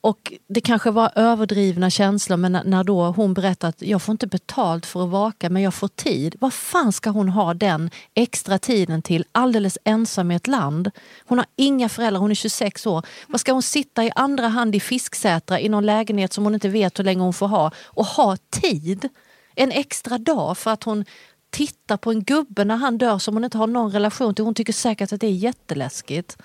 [0.00, 4.26] och det kanske var överdrivna känslor men när då hon berättar att jag får inte
[4.26, 6.36] betalt för att vaka men jag får tid.
[6.40, 10.90] Vad fan ska hon ha den extra tiden till alldeles ensam i ett land?
[11.26, 13.06] Hon har inga föräldrar, hon är 26 år.
[13.26, 16.68] Vad ska hon sitta i andra hand i Fisksätra i någon lägenhet som hon inte
[16.68, 19.08] vet hur länge hon får ha och ha tid?
[19.54, 21.04] En extra dag för att hon
[21.50, 24.44] tittar på en gubbe när han dör som hon inte har någon relation till.
[24.44, 26.36] Hon tycker säkert att det är jätteläskigt.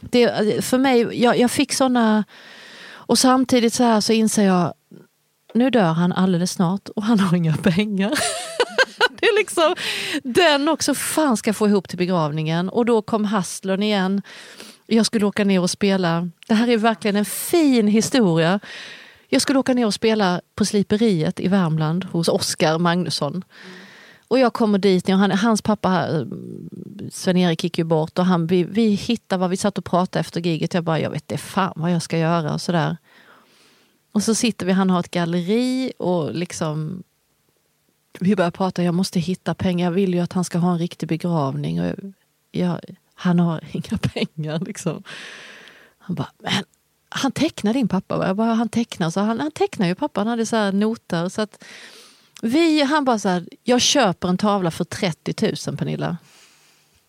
[0.00, 2.24] Det, för mig, jag, jag fick såna
[3.06, 4.74] och samtidigt så här så inser jag,
[5.54, 8.10] nu dör han alldeles snart och han har inga pengar.
[9.20, 9.74] det är liksom
[10.22, 12.68] den också, fan ska få ihop till begravningen.
[12.68, 14.22] Och då kom Hustlern igen.
[14.86, 18.60] Jag skulle åka ner och spela, det här är verkligen en fin historia.
[19.28, 23.44] Jag skulle åka ner och spela på Sliperiet i Värmland hos Oskar Magnusson.
[24.34, 26.26] Och jag kommer dit, och han, hans pappa eh,
[27.10, 30.40] Sven-Erik gick ju bort och han, vi, vi hittade vad vi satt och pratade efter
[30.40, 30.74] giget.
[30.74, 32.96] Jag bara, jag vet det fan vad jag ska göra och sådär.
[34.12, 37.02] Och så sitter vi, han har ett galleri och liksom
[38.20, 39.86] vi börjar prata, jag måste hitta pengar.
[39.86, 41.80] Jag vill ju att han ska ha en riktig begravning.
[41.80, 41.94] Och
[42.52, 42.80] jag,
[43.14, 45.02] han har inga pengar liksom.
[45.98, 46.64] Han bara, men
[47.08, 48.26] han tecknar din pappa?
[48.26, 49.10] Jag bara, han tecknar.
[49.10, 51.28] Så han, han tecknar ju pappa, han hade så här noter.
[51.28, 51.64] Så att,
[52.44, 56.16] vi, han bara så här, jag köper en tavla för 30 000 Pernilla.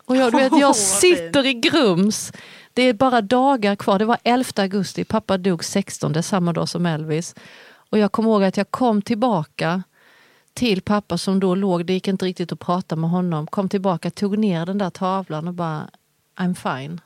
[0.06, 2.32] Och jag, du vet, jag sitter i Grums.
[2.74, 4.00] Det är bara dagar kvar.
[4.00, 5.04] Det var 11 augusti.
[5.04, 7.36] Pappa dog 16, samma dag som Elvis.
[7.90, 9.84] Och jag kommer ihåg att jag kom tillbaka
[10.54, 13.48] till pappa som då låg, det gick inte riktigt att prata med honom.
[13.48, 15.90] Kom tillbaka, tog ner den där tavlan och bara,
[16.36, 17.02] I'm fine.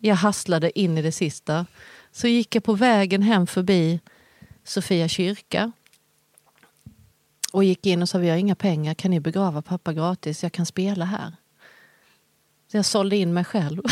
[0.00, 1.66] Jag hasslade in i det sista.
[2.12, 4.00] Så gick jag på vägen hem förbi
[4.64, 5.72] Sofia kyrka.
[7.54, 10.42] Och gick in och sa, vi har inga pengar, kan ni begrava pappa gratis?
[10.42, 11.32] Jag kan spela här.
[12.70, 13.82] Så jag sålde in mig själv.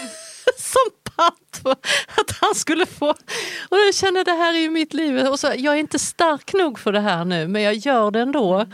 [0.58, 1.70] Som pant för
[2.20, 3.10] att han skulle få.
[3.68, 5.26] Och jag kände, det här är ju mitt liv.
[5.26, 8.20] Och så, jag är inte stark nog för det här nu, men jag gör det
[8.20, 8.66] ändå.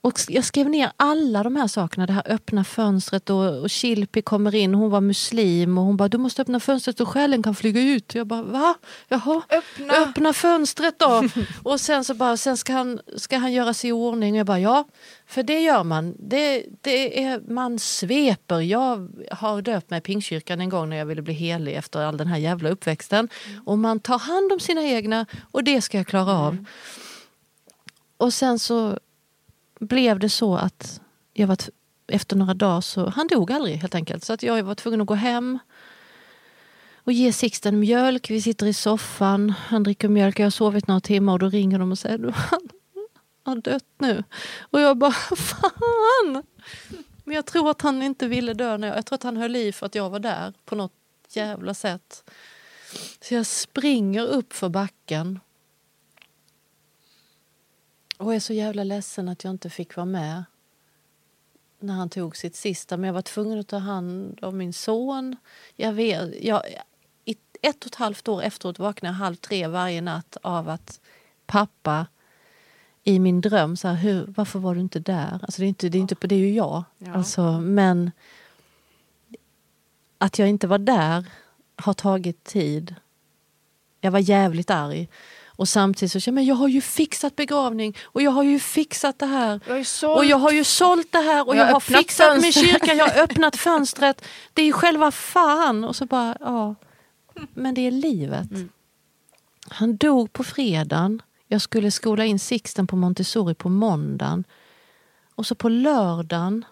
[0.00, 4.22] Och jag skrev ner alla de här sakerna, det här öppna fönstret och, och Chilpi
[4.22, 7.54] kommer in, hon var muslim och hon bara du måste öppna fönstret så själen kan
[7.54, 8.14] flyga ut.
[8.14, 8.74] Jag bara va?
[9.08, 9.94] Jaha, Öppna.
[9.94, 11.22] öppna fönstret då.
[11.70, 14.46] och sen så bara, sen ska han, ska han göra sig i ordning och jag
[14.46, 14.84] bara ja,
[15.26, 16.14] för det gör man.
[16.18, 18.60] Det, det är, man sveper.
[18.60, 22.16] Jag har döpt mig i Pingstkyrkan en gång när jag ville bli helig efter all
[22.16, 23.28] den här jävla uppväxten.
[23.66, 26.64] Och man tar hand om sina egna och det ska jag klara av.
[28.16, 28.98] Och sen så
[29.78, 31.00] blev det så att
[31.32, 31.56] jag var
[32.06, 34.24] efter några dagar så, han dog aldrig helt enkelt.
[34.24, 35.58] Så att jag var tvungen att gå hem
[36.96, 38.30] och ge Sixten mjölk.
[38.30, 41.78] Vi sitter i soffan, han dricker mjölk, jag har sovit några timmar och då ringer
[41.78, 42.60] de och säger du, han
[43.44, 44.24] har dött nu.
[44.60, 46.42] Och jag bara, fan!
[47.24, 48.76] Men jag tror att han inte ville dö.
[48.78, 50.92] När jag, jag tror att han höll i för att jag var där på något
[51.28, 52.30] jävla sätt.
[53.20, 55.40] Så jag springer upp för backen
[58.18, 60.44] och är så jävla ledsen att jag inte fick vara med
[61.80, 62.96] när han tog sitt sista.
[62.96, 65.36] Men jag var tvungen att ta hand om min son.
[65.76, 66.62] Jag vet, jag,
[67.62, 71.00] ett och ett halvt år efteråt vaknade jag halv tre varje natt av att
[71.46, 72.06] pappa
[73.04, 75.38] i min dröm, så här, hur, varför var du inte där?
[75.42, 76.84] Alltså det, är inte, det, är inte, det är ju jag.
[76.98, 77.12] Ja.
[77.12, 78.10] Alltså, men
[80.18, 81.26] att jag inte var där
[81.76, 82.94] har tagit tid.
[84.00, 85.08] Jag var jävligt arg.
[85.58, 89.18] Och samtidigt så känner jag, jag har ju fixat begravning och jag har ju fixat
[89.18, 89.60] det här.
[90.02, 90.16] Jag.
[90.16, 92.70] Och jag har ju sålt det här och Jag jag, har fixat min fönstret.
[92.70, 94.24] kyrka, jag har öppnat fönstret.
[94.52, 95.84] Det är ju själva fan.
[95.84, 96.74] Och så bara, ja.
[97.54, 98.50] Men det är livet.
[98.50, 98.68] Mm.
[99.68, 101.22] Han dog på fredagen.
[101.48, 104.44] Jag skulle skola in Sixten på Montessori på måndagen.
[105.34, 106.64] Och så på lördagen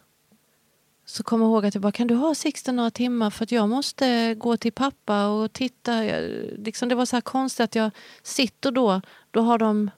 [1.08, 3.52] så kommer jag ihåg att jag bara, kan du ha Sixten några timmar för att
[3.52, 6.04] jag måste gå till pappa och titta.
[6.04, 7.90] Jag, liksom det var så här konstigt att jag
[8.22, 9.00] sitter då,
[9.30, 9.90] då har de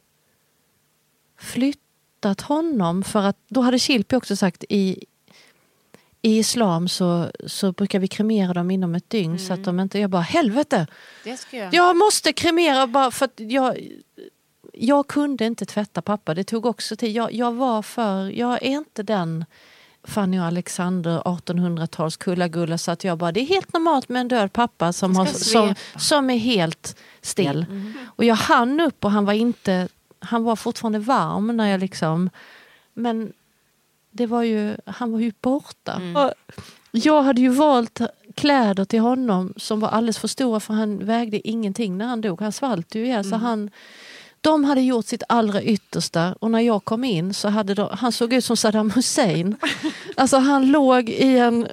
[1.38, 5.04] flyttat honom för att, då hade Chilpi också sagt i,
[6.22, 9.98] i islam så, så brukar vi kremera dem inom ett dygn så att de inte,
[9.98, 10.86] jag bara helvete!
[11.24, 11.74] Det ska jag.
[11.74, 13.88] Jag måste kremera bara för att jag,
[14.72, 16.34] jag kunde inte tvätta pappa.
[16.34, 17.16] Det tog också tid.
[17.16, 19.44] Jag, jag var för, jag är inte den
[20.04, 24.28] Fanny och Alexander 1800-tals kullagulla så att jag bara, det är helt normalt med en
[24.28, 27.66] död pappa som, har, som, som är helt still.
[28.16, 29.88] Och jag hann upp och han var inte,
[30.18, 32.30] han var fortfarande varm när jag liksom,
[32.94, 33.32] men
[34.10, 36.00] det var ju, han var ju borta.
[36.16, 36.32] Och
[36.90, 38.00] jag hade ju valt
[38.34, 42.40] kläder till honom som var alldeles för stora för han vägde ingenting när han dog.
[42.40, 43.24] Han svalt ju ihjäl.
[43.24, 43.70] Så han,
[44.40, 48.12] de hade gjort sitt allra yttersta och när jag kom in så hade de, han
[48.12, 49.56] såg ut som Saddam Hussein.
[50.16, 51.68] Alltså han låg i en...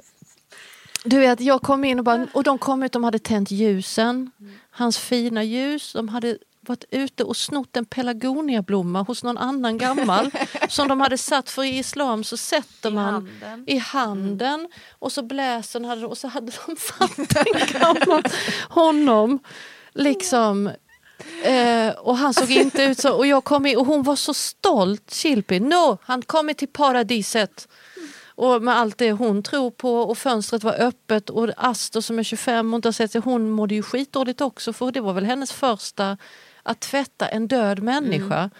[1.04, 4.30] Du vet, jag kom in och, bara, och de kom ut, de hade tänt ljusen.
[4.70, 5.92] Hans fina ljus.
[5.92, 10.30] De hade varit ute och snott en pelargoniablomma hos någon annan gammal
[10.68, 13.64] som de hade satt för i islam så sätter man handen.
[13.66, 18.32] i handen och så bläser den hade, och så hade de vattenkammat
[18.68, 19.38] honom.
[19.92, 20.70] Liksom.
[21.42, 23.12] Eh, och han såg inte ut så.
[23.14, 25.60] Och jag kom in och hon var så stolt, Chilpi.
[25.60, 27.68] No, han kommer till paradiset.
[28.34, 32.22] Och med allt det hon tror på och fönstret var öppet och Aster som är
[32.22, 35.24] 25 och inte har sett sig, hon mådde ju skitdåligt också för det var väl
[35.24, 36.18] hennes första
[36.62, 38.50] att tvätta en död människa.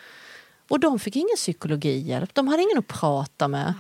[0.69, 3.75] Och de fick ingen psykologihjälp, de hade ingen att prata med.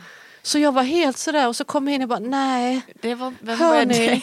[0.47, 3.34] Så jag var helt sådär och så kom jag in och bara nej, Det var...
[3.40, 4.22] Vem var hörni,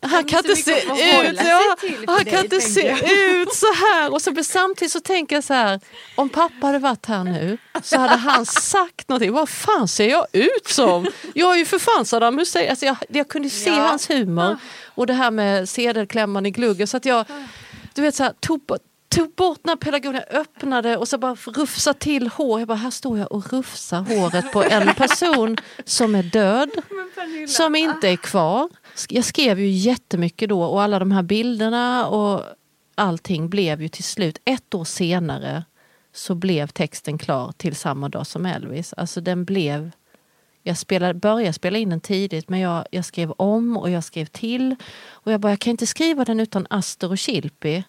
[0.00, 0.08] det?
[0.08, 4.12] han kan inte se ut, ja, han kan inte se ut så här.
[4.12, 5.80] Och så, samtidigt så tänker jag så här,
[6.14, 9.32] om pappa hade varit här nu så hade han sagt någonting.
[9.32, 11.06] Vad fan ser jag ut som?
[11.34, 12.70] Jag är ju för fan Saddam Hussein.
[12.70, 13.74] Alltså jag, jag kunde se Ja.
[13.76, 14.56] hans humor
[14.94, 16.86] och det här med sedelklämman i gluggen.
[16.86, 17.24] Så att jag,
[17.94, 18.60] du vet så här, tog,
[19.08, 22.60] tog bort den här pelargonen, öppnade och så bara rufsa till hår.
[22.60, 26.70] Jag bara, här står jag och rufsar håret på en person som är död
[27.48, 28.68] som inte är kvar.
[29.08, 32.42] Jag skrev ju jättemycket då och alla de här bilderna och
[32.94, 35.64] allting blev ju till slut, ett år senare,
[36.12, 38.92] så blev texten klar till samma dag som Elvis.
[38.96, 39.90] Alltså den blev...
[40.62, 44.26] Jag spelade, började spela in den tidigt men jag, jag skrev om och jag skrev
[44.26, 44.76] till.
[45.08, 47.84] Och jag bara, jag kan inte skriva den utan Aster och Chilpi.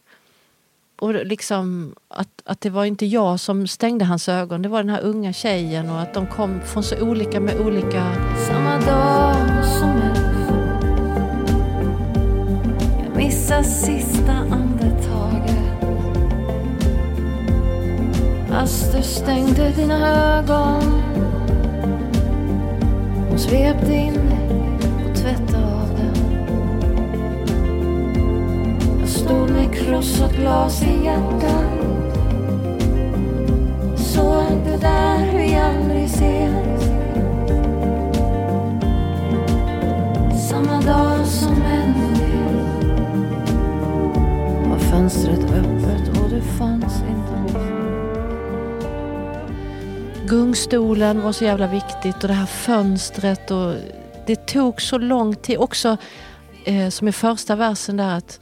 [0.99, 4.83] Och det liksom att, att det var inte jag som stängde hans ögon, det var
[4.83, 8.13] den här unga tjejen och att de kom från så olika med olika...
[8.47, 10.49] Samma dag som Elvis
[13.05, 15.57] Jag missar sista andetaget.
[18.49, 20.83] Fast du stängde dina ögon.
[23.29, 24.28] Hon svepte in
[29.69, 31.65] med krossat glas i hjärtat
[33.97, 36.83] Såg det där vi aldrig ses
[40.49, 42.29] Samma dag som Elvis
[44.69, 47.59] var fönstret öppet och det fanns inte
[50.27, 53.73] Gungstolen var så jävla viktigt och det här fönstret och
[54.25, 55.57] det tog så lång tid.
[55.57, 55.97] Också
[56.65, 58.39] eh, som i första versen där att,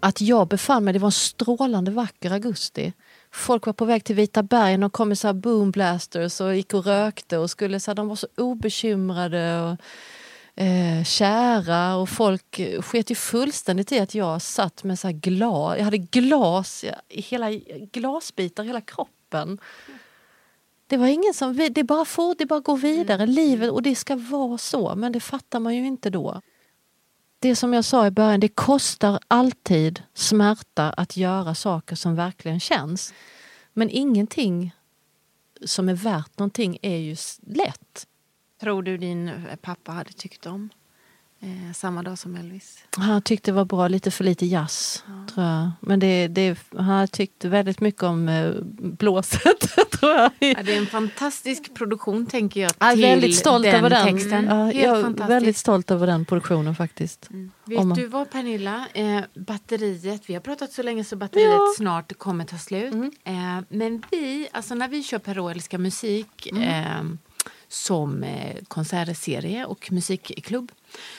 [0.00, 2.92] att jag befann mig, det var en strålande vacker augusti.
[3.30, 6.74] Folk var på väg till Vita bergen och kom med så här boomblasters och gick
[6.74, 9.76] och rökte och skulle så här, de var så obekymrade och
[10.62, 15.74] eh, kära och folk sket ju fullständigt i att jag satt med så här glas,
[15.78, 17.50] jag hade glas hela
[17.92, 19.58] glasbitar i hela kroppen.
[20.86, 24.16] Det var ingen som, det bara får, det bara går vidare, livet och det ska
[24.16, 26.40] vara så, men det fattar man ju inte då.
[27.42, 32.60] Det som jag sa i början, det kostar alltid smärta att göra saker som verkligen
[32.60, 33.14] känns.
[33.72, 34.74] Men ingenting
[35.64, 37.16] som är värt någonting är ju
[37.46, 38.06] lätt.
[38.60, 39.30] Tror du din
[39.62, 40.70] pappa hade tyckt om
[41.40, 42.78] eh, samma dag som Elvis?
[42.96, 45.04] Han tyckte det var bra, lite för lite jazz.
[45.34, 45.70] Tror jag.
[45.80, 49.60] Men det, det, han tyckte väldigt mycket om eh, blåset.
[50.00, 50.30] tror jag.
[50.38, 52.92] Ja, det är en fantastisk produktion tänker jag.
[52.92, 54.06] Till väldigt stolt den över den.
[54.06, 54.44] texten.
[54.44, 57.28] Ja, jag är väldigt stolt över den produktionen faktiskt.
[57.64, 61.48] Vet Om man- du vad Pernilla, eh, batteriet, vi har pratat så länge så batteriet
[61.50, 61.54] Ja.
[61.54, 61.74] Mm.
[61.76, 62.94] snart kommer ta slut.
[63.24, 63.32] Eh,
[63.68, 66.62] men vi, alltså när vi kör Perrault älskar musik Mm.
[66.62, 67.16] eh,
[67.72, 70.72] som eh, konsertserie och musikklubb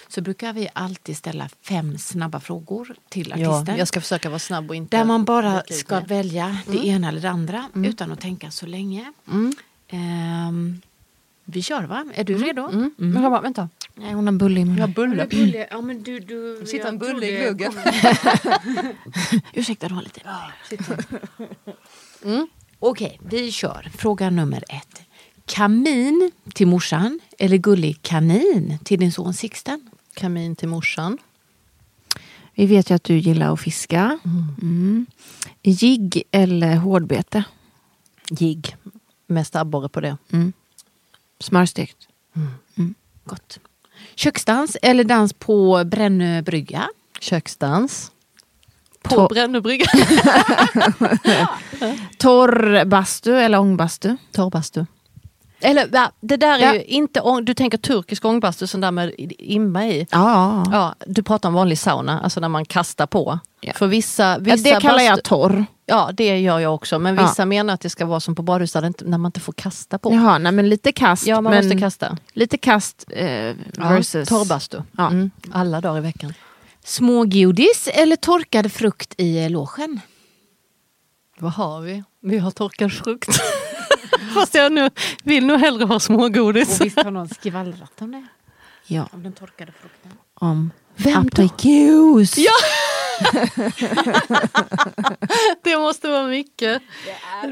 [0.07, 3.77] så brukar vi alltid ställa fem snabba frågor till Ja, artisten.
[3.77, 4.97] jag ska försöka vara snabb och inte...
[4.97, 6.05] Där man bara ska det.
[6.05, 9.13] välja det ena eller det andra utan att tänka så länge.
[9.27, 9.53] Mm.
[9.87, 10.81] Ehm,
[11.45, 12.05] vi kör va?
[12.13, 12.67] Är du redo?
[12.69, 12.93] Mm.
[12.97, 13.69] Men jag bara, vänta.
[13.95, 14.93] Nej, hon har bulle i Jag har munnen.
[14.93, 15.27] bulle.
[15.27, 15.67] bulle.
[15.71, 17.73] Ja, men du, du, Sitter en jag bulle i trodde- gluggen.
[19.53, 20.21] Ursäkta, du har lite
[22.23, 22.47] mm.
[22.79, 23.89] Okej, vi kör.
[23.97, 25.01] Fråga nummer ett.
[25.45, 29.89] Kamin till morsan eller gullig kanin till din son Sixten?
[30.13, 31.17] Kamin till morsan.
[32.55, 34.19] Vi vet ju att du gillar att fiska.
[34.61, 35.05] Mm.
[35.63, 37.43] Jigg eller hårdbete?
[38.29, 38.75] Jigg.
[39.27, 40.17] Mest abborre på det.
[40.31, 40.53] Mm.
[41.39, 41.97] Smörstekt.
[43.25, 43.59] Gott.
[44.15, 46.89] Köksdans eller dans på Brännö brygga?
[47.19, 48.11] Köksdans.
[49.03, 49.85] På På- Brännöbrygga.
[52.17, 54.17] Torrbastu eller ångbastu?
[54.31, 54.85] Torrbastu.
[55.61, 56.73] Eller ja, det där är Ja.
[56.75, 60.07] ju inte du tänker turkisk ångbastu sån där med imma i.
[60.11, 60.63] Ja.
[60.71, 63.39] Ja, du pratar om vanlig sauna, alltså när man kastar på.
[63.61, 63.73] Ja.
[63.73, 65.65] För vissa, ja vissa det kallar jag torr.
[65.85, 66.99] Ja, det gör jag också.
[66.99, 67.21] Men Ja.
[67.27, 70.13] vissa menar att det ska vara som på badhus när man inte får kasta på.
[70.13, 71.27] Jaha, nej men lite kast.
[71.27, 72.17] Ja, man men måste kasta.
[72.33, 74.29] Lite kast eh, versus...
[74.29, 74.81] Torrbastu.
[74.97, 75.07] Ja.
[75.07, 75.31] Mm.
[75.51, 76.33] Alla dagar i veckan.
[76.83, 79.99] Smågodis eller torkad frukt i logen?
[81.39, 82.03] Vad har vi?
[82.21, 83.29] Vi har torkad frukt.
[84.33, 84.89] Fast jag nu
[85.23, 86.79] vill nog hellre ha smågodis.
[86.79, 88.27] Och visst har någon skvallrat om det?
[88.87, 90.11] Ja, Om den torkade frukten.
[90.33, 91.19] om Vem då?
[91.43, 92.37] aprikos.
[92.37, 92.51] Ja!
[95.63, 96.81] det måste vara mycket.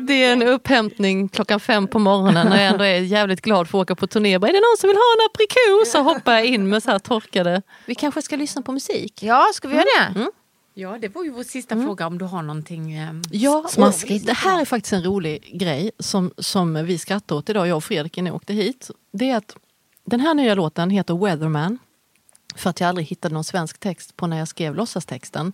[0.08, 3.78] Det är en upphämtning klockan fem på morgonen när jag ändå är jävligt glad för
[3.78, 4.39] att åka på turné.
[4.39, 5.91] Bara, Är det någon som vill ha en aprikos?
[5.91, 7.62] Så hoppar jag in med så här torkade.
[7.86, 9.24] Vi kanske ska lyssna på musik.
[9.24, 10.20] Ja, ska vi göra det?
[10.20, 10.32] Mm.
[10.80, 14.26] Ja, det var ju vår sista fråga om du har någonting ehm, Ja, Smaskigt.
[14.26, 17.84] det här är faktiskt en rolig grej som, som vi skrattar åt idag, jag och
[17.84, 18.92] Fredrik jag åkte hit.
[19.12, 19.56] Det är att
[20.06, 21.78] den här nya låten heter Weatherman.
[22.56, 25.54] För att jag aldrig hittade någon svensk text på när jag skrev låtsastexten.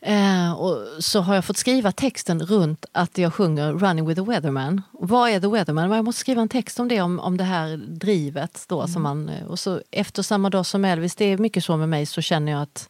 [0.00, 4.30] Eh, och så har jag fått skriva texten runt att jag sjunger Running with the
[4.30, 4.82] Weatherman.
[4.92, 5.90] Vad är the Weatherman?
[5.90, 8.64] Jag måste skriva en text om det, om, om det här drivet.
[8.68, 11.76] Då, som man, eh, och så efter samma dag som Elvis, det är mycket så
[11.76, 12.88] med mig, så känner jag att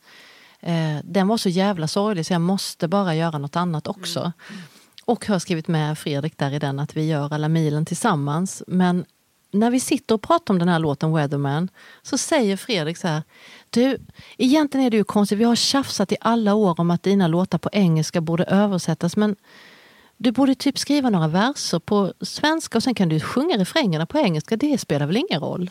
[0.60, 4.32] eh, den var så jävla sorglig så jag måste bara göra något annat också.
[5.04, 8.62] Och har skrivit med Fredrik där i den att vi gör alla milen tillsammans.
[8.66, 9.04] Men
[9.50, 11.68] när vi sitter och pratar om den här låten Weatherman
[12.02, 13.22] så säger Fredrik så här.
[13.70, 13.98] Du,
[14.38, 17.58] egentligen är det ju konstigt, vi har tjafsat i alla år om att dina låtar
[17.58, 19.36] på engelska borde översättas men
[20.16, 24.18] du borde typ skriva några verser på svenska och sen kan du sjunga refrängerna på
[24.18, 24.56] engelska.
[24.56, 25.70] Det spelar väl ingen roll?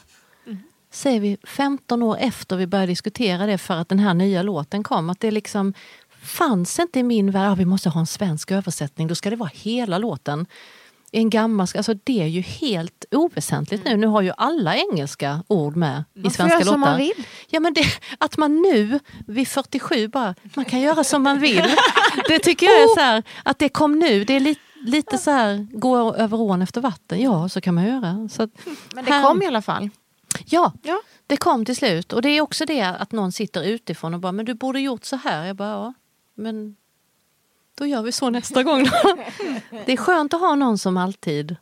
[0.95, 4.83] Säger vi 15 år efter vi började diskutera det för att den här nya låten
[4.83, 5.09] kom.
[5.09, 5.73] Att det liksom
[6.21, 9.35] fanns inte i min värld, ah, vi måste ha en svensk översättning, då ska det
[9.35, 10.45] vara hela låten.
[11.11, 13.97] En gammal, alltså det är ju helt oväsentligt nu.
[13.97, 16.71] Nu har ju alla engelska ord med i får svenska göra låtar.
[16.71, 17.25] som man vill.
[17.49, 17.85] Ja, men det,
[18.17, 21.63] att man nu vid 47 bara, man kan göra som man vill.
[22.27, 24.23] Det tycker jag är så här, att det kom nu.
[24.23, 27.21] Det är lite, lite så här, gå över ån efter vatten.
[27.21, 28.29] Ja, så kan man göra.
[28.31, 28.47] Så
[28.93, 29.89] Men det här- kom i alla fall.
[30.45, 31.01] Ja, Ja.
[31.27, 32.13] det kom till slut.
[32.13, 35.05] Och det är också det att någon sitter utifrån och bara, men du borde gjort
[35.05, 35.45] så här.
[35.45, 35.93] Jag bara, ja,
[36.35, 36.75] men
[37.77, 38.83] då gör vi så nästa gång.
[38.83, 39.17] Då.
[39.85, 41.55] Det är skönt att ha någon som alltid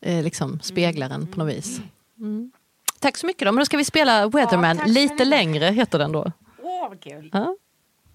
[0.00, 1.80] eh, liksom speglar en på något vis.
[2.18, 2.52] Mm.
[3.00, 3.52] Tack så mycket då.
[3.52, 6.32] Men då ska vi spela Weatherman ska lite längre, heter den då.
[6.62, 7.30] Åh, vad kul.
[7.32, 7.56] Ja.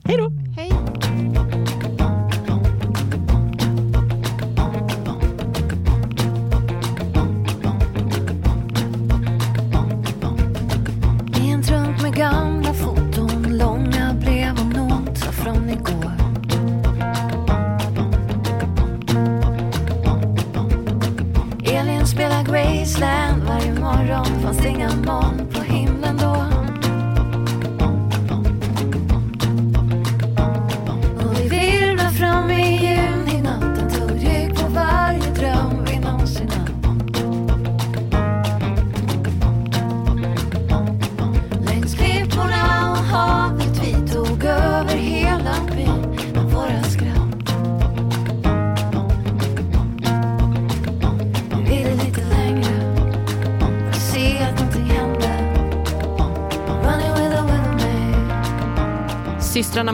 [0.03, 0.29] Hej då!
[0.57, 1.34] Hej.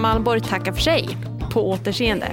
[0.02, 1.18] Malmborg tackar för sig.
[1.54, 2.28] På återseende.